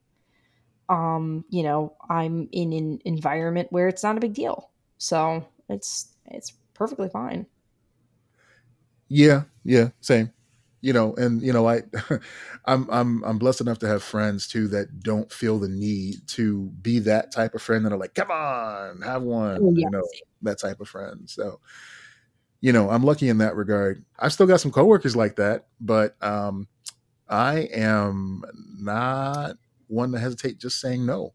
[0.89, 4.71] um, you know, I'm in an environment where it's not a big deal.
[4.97, 7.45] So it's it's perfectly fine.
[9.09, 10.31] Yeah, yeah, same.
[10.87, 11.81] You know, and you know, I
[12.65, 16.69] I'm I'm I'm blessed enough to have friends too that don't feel the need to
[16.81, 20.07] be that type of friend that are like, come on, have one, oh, you know,
[20.43, 21.29] that type of friend.
[21.29, 21.59] So
[22.61, 24.05] you know, I'm lucky in that regard.
[24.17, 26.69] I've still got some coworkers like that, but um
[27.27, 28.45] I am
[28.79, 29.57] not
[29.87, 31.33] one to hesitate just saying no.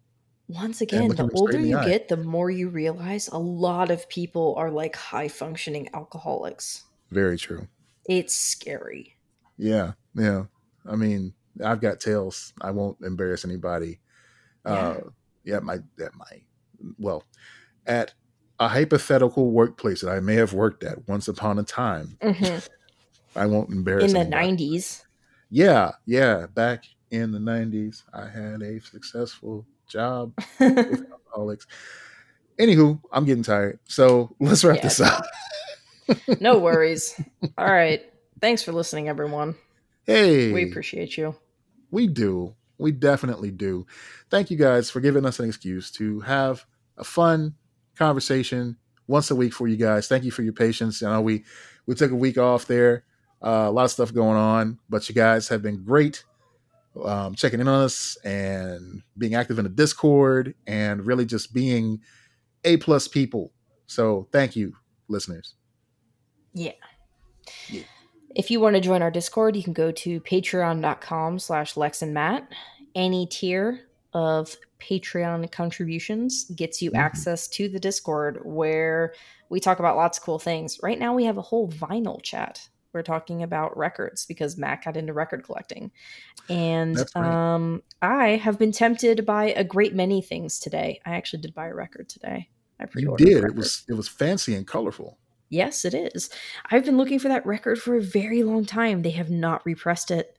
[0.48, 4.70] Once again, the older you get, the more you realize a lot of people are
[4.70, 6.84] like high functioning alcoholics.
[7.10, 7.68] Very true.
[8.08, 9.18] It's scary.
[9.56, 10.44] Yeah, yeah.
[10.86, 11.34] I mean,
[11.64, 12.52] I've got tales.
[12.60, 14.00] I won't embarrass anybody.
[14.64, 14.72] Yeah.
[14.72, 15.00] Uh,
[15.44, 16.42] yeah, my at my
[16.98, 17.24] well,
[17.86, 18.14] at
[18.58, 22.16] a hypothetical workplace that I may have worked at once upon a time.
[22.20, 22.58] Mm-hmm.
[23.34, 25.04] I won't embarrass in the nineties.
[25.50, 28.02] Yeah, yeah, back in the 90s.
[28.12, 31.66] I had a successful job with alcoholics.
[32.58, 33.78] Anywho, I'm getting tired.
[33.84, 35.24] So let's wrap this up.
[36.40, 37.20] no worries.
[37.58, 38.02] All right.
[38.42, 39.54] Thanks for listening, everyone.
[40.04, 40.50] Hey.
[40.52, 41.36] We appreciate you.
[41.92, 42.56] We do.
[42.76, 43.86] We definitely do.
[44.30, 46.66] Thank you guys for giving us an excuse to have
[46.98, 47.54] a fun
[47.94, 50.08] conversation once a week for you guys.
[50.08, 51.04] Thank you for your patience.
[51.04, 51.44] I know we
[51.86, 53.04] we took a week off there.
[53.40, 56.24] Uh, a lot of stuff going on, but you guys have been great
[57.04, 62.00] um, checking in on us and being active in the Discord and really just being
[62.64, 63.52] A plus people.
[63.86, 64.74] So thank you,
[65.06, 65.54] listeners.
[66.54, 66.72] Yeah.
[67.68, 67.84] yeah.
[68.34, 72.14] If you want to join our Discord, you can go to patreon.com slash Lex and
[72.14, 72.48] Matt.
[72.94, 73.80] Any tier
[74.12, 77.00] of Patreon contributions gets you mm-hmm.
[77.00, 79.14] access to the Discord where
[79.48, 80.78] we talk about lots of cool things.
[80.82, 84.96] Right now, we have a whole vinyl chat we're talking about records because Matt got
[84.96, 85.90] into record collecting.
[86.48, 91.00] And um, I have been tempted by a great many things today.
[91.06, 92.48] I actually did buy a record today.
[92.80, 93.44] I you did.
[93.44, 95.18] It was it was fancy and colorful.
[95.52, 96.30] Yes, it is.
[96.70, 99.02] I've been looking for that record for a very long time.
[99.02, 100.38] They have not repressed it.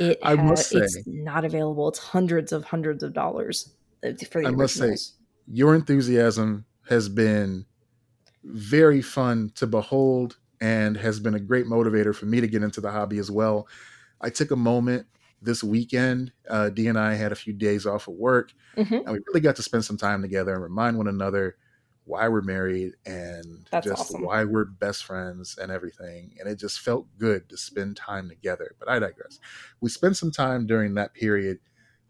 [0.00, 1.88] It I must say, it's not available.
[1.88, 3.72] It's hundreds of hundreds of dollars
[4.04, 4.96] uh, for the I must say,
[5.46, 7.64] your enthusiasm has been
[8.42, 12.80] very fun to behold and has been a great motivator for me to get into
[12.80, 13.68] the hobby as well.
[14.20, 15.06] I took a moment
[15.40, 16.32] this weekend.
[16.48, 18.94] Uh, D and I had a few days off of work, mm-hmm.
[18.94, 21.56] and we really got to spend some time together and remind one another
[22.04, 24.22] why we're married and That's just awesome.
[24.22, 26.34] why we're best friends and everything.
[26.38, 28.74] And it just felt good to spend time together.
[28.78, 29.38] But I digress.
[29.80, 31.58] We spent some time during that period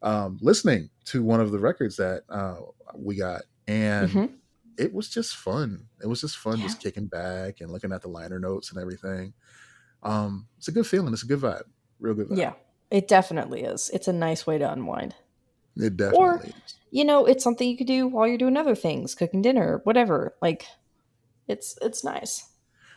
[0.02, 2.56] um, listening to one of the records that uh,
[2.94, 4.34] we got, and mm-hmm
[4.80, 5.86] it was just fun.
[6.02, 6.64] It was just fun, yeah.
[6.64, 9.34] just kicking back and looking at the liner notes and everything.
[10.02, 11.12] Um, it's a good feeling.
[11.12, 11.64] It's a good vibe.
[11.98, 12.38] Real good vibe.
[12.38, 12.52] Yeah,
[12.90, 13.90] it definitely is.
[13.92, 15.14] It's a nice way to unwind.
[15.76, 16.52] It definitely or, is.
[16.90, 20.34] you know, it's something you could do while you're doing other things, cooking dinner, whatever.
[20.42, 20.66] Like,
[21.48, 22.46] it's it's nice.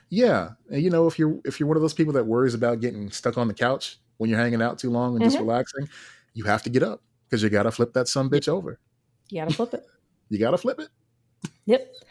[0.09, 2.81] Yeah, and you know, if you're if you're one of those people that worries about
[2.81, 5.29] getting stuck on the couch when you're hanging out too long and mm-hmm.
[5.29, 5.87] just relaxing,
[6.33, 8.79] you have to get up because you got to flip that some bitch over.
[9.29, 9.85] You got to flip it.
[10.29, 10.89] you got to flip it.
[11.65, 11.93] Yep.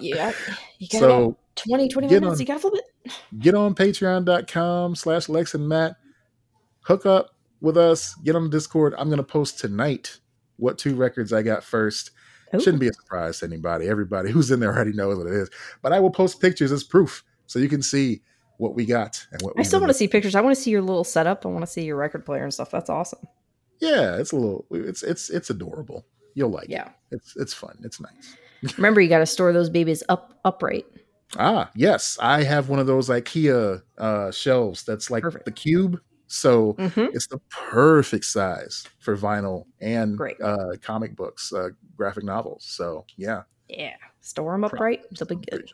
[0.00, 0.32] Yeah.
[0.78, 2.32] You got so 20, 20 minutes.
[2.32, 3.12] On, you got to flip it.
[3.38, 5.96] Get on patreon.com slash Lex and Matt.
[6.80, 8.14] Hook up with us.
[8.16, 8.94] Get on the Discord.
[8.98, 10.18] I'm going to post tonight
[10.56, 12.10] what two records I got first.
[12.54, 12.60] Ooh.
[12.60, 13.88] Shouldn't be a surprise to anybody.
[13.88, 15.50] Everybody who's in there already knows what it is.
[15.82, 18.22] But I will post pictures as proof so you can see
[18.58, 20.34] what we got and what I we still want to see pictures.
[20.36, 21.44] I want to see your little setup.
[21.44, 22.70] I want to see your record player and stuff.
[22.70, 23.18] That's awesome.
[23.80, 26.06] Yeah, it's a little it's it's it's adorable.
[26.34, 26.86] You'll like Yeah.
[27.10, 27.16] it.
[27.16, 27.76] It's it's fun.
[27.82, 28.36] It's nice.
[28.76, 30.86] Remember, you got to store those babies up upright.
[31.36, 32.16] Ah, yes.
[32.22, 35.44] I have one of those IKEA uh shelves that's like Perfect.
[35.46, 36.00] the cube.
[36.34, 40.40] So hmm it's the perfect size for vinyl and Great.
[40.40, 42.64] uh comic books, uh graphic novels.
[42.66, 43.42] So yeah.
[43.68, 43.94] Yeah.
[44.20, 45.04] Store them upright.
[45.16, 45.70] They'll be good.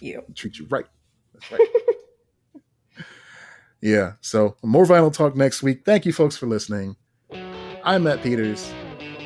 [0.00, 0.20] Yeah.
[0.34, 0.86] treat you right.
[1.34, 1.68] That's right.
[3.80, 4.12] yeah.
[4.22, 5.84] So more vinyl talk next week.
[5.84, 6.96] Thank you folks for listening.
[7.84, 8.72] I'm Matt Peters.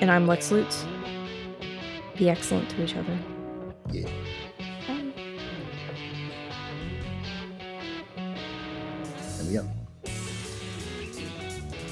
[0.00, 0.84] And I'm Lex Lutz.
[2.18, 3.18] Be excellent to each other.
[3.90, 4.08] Yeah.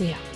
[0.00, 0.29] And